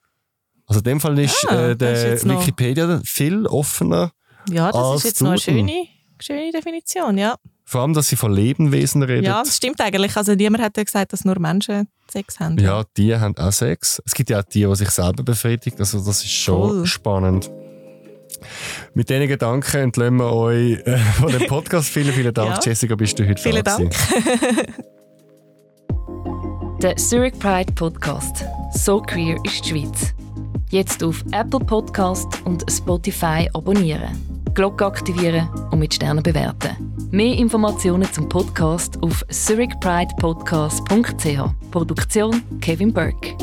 Also 0.66 0.80
in 0.80 0.84
dem 0.84 1.00
Fall 1.00 1.16
ist 1.20 1.46
Ah, 1.48 1.68
äh, 1.70 1.76
der 1.76 2.20
Wikipedia 2.24 3.00
viel 3.04 3.46
offener, 3.46 4.10
Ja, 4.50 4.72
das 4.72 4.96
ist 4.96 5.04
jetzt 5.04 5.22
noch 5.22 5.30
eine 5.30 5.38
schöne, 5.38 5.86
schöne 6.18 6.50
Definition, 6.50 7.16
ja. 7.16 7.36
Vor 7.72 7.80
allem, 7.80 7.94
dass 7.94 8.08
sie 8.08 8.16
von 8.16 8.32
Lebewesen 8.32 9.02
redet. 9.02 9.24
Ja, 9.24 9.42
das 9.42 9.56
stimmt 9.56 9.80
eigentlich. 9.80 10.16
Also 10.16 10.34
niemand 10.34 10.62
hat 10.62 10.76
ja 10.76 10.84
gesagt, 10.84 11.12
dass 11.12 11.24
nur 11.24 11.38
Menschen 11.40 11.88
Sex 12.10 12.38
haben. 12.38 12.58
Ja, 12.58 12.84
die 12.96 13.16
haben 13.16 13.36
auch 13.38 13.50
Sex. 13.50 14.00
Es 14.04 14.14
gibt 14.14 14.30
ja 14.30 14.40
auch 14.40 14.44
die, 14.44 14.64
die 14.64 14.76
sich 14.76 14.90
selber 14.90 15.22
befriedigen. 15.22 15.78
Also 15.78 15.98
das 16.04 16.22
ist 16.22 16.30
schon 16.32 16.68
Voll. 16.68 16.86
spannend. 16.86 17.50
Mit 18.94 19.08
diesen 19.08 19.26
Gedanken 19.26 19.76
entlösen 19.78 20.16
wir 20.16 20.32
euch 20.32 20.78
äh, 20.86 20.98
von 20.98 21.32
dem 21.32 21.46
Podcast. 21.46 21.88
vielen, 21.90 22.12
vielen 22.12 22.34
Dank, 22.34 22.50
Ja. 22.56 22.60
Jessica, 22.62 22.94
bist 22.94 23.18
du 23.18 23.26
heute 23.26 23.42
Vielen 23.42 23.64
da 23.64 23.78
Dank. 23.78 23.94
Der 26.82 26.96
Zurich 26.96 27.38
Pride 27.38 27.72
Podcast. 27.72 28.44
So 28.74 29.00
queer 29.00 29.36
ist 29.44 29.64
die 29.64 29.68
Schweiz. 29.70 30.12
Jetzt 30.70 31.02
auf 31.04 31.24
Apple 31.32 31.60
Podcast 31.60 32.26
und 32.44 32.64
Spotify 32.70 33.48
abonnieren. 33.54 34.10
Glocke 34.54 34.84
aktivieren 34.84 35.48
und 35.70 35.78
mit 35.78 35.94
Sternen 35.94 36.22
bewerten. 36.22 36.76
Mehr 37.14 37.36
Informationen 37.36 38.10
zum 38.10 38.26
Podcast 38.26 39.02
auf 39.02 39.22
zurichpridepodcast.ch. 39.28 41.70
Produktion 41.70 42.42
Kevin 42.62 42.90
Burke. 42.90 43.36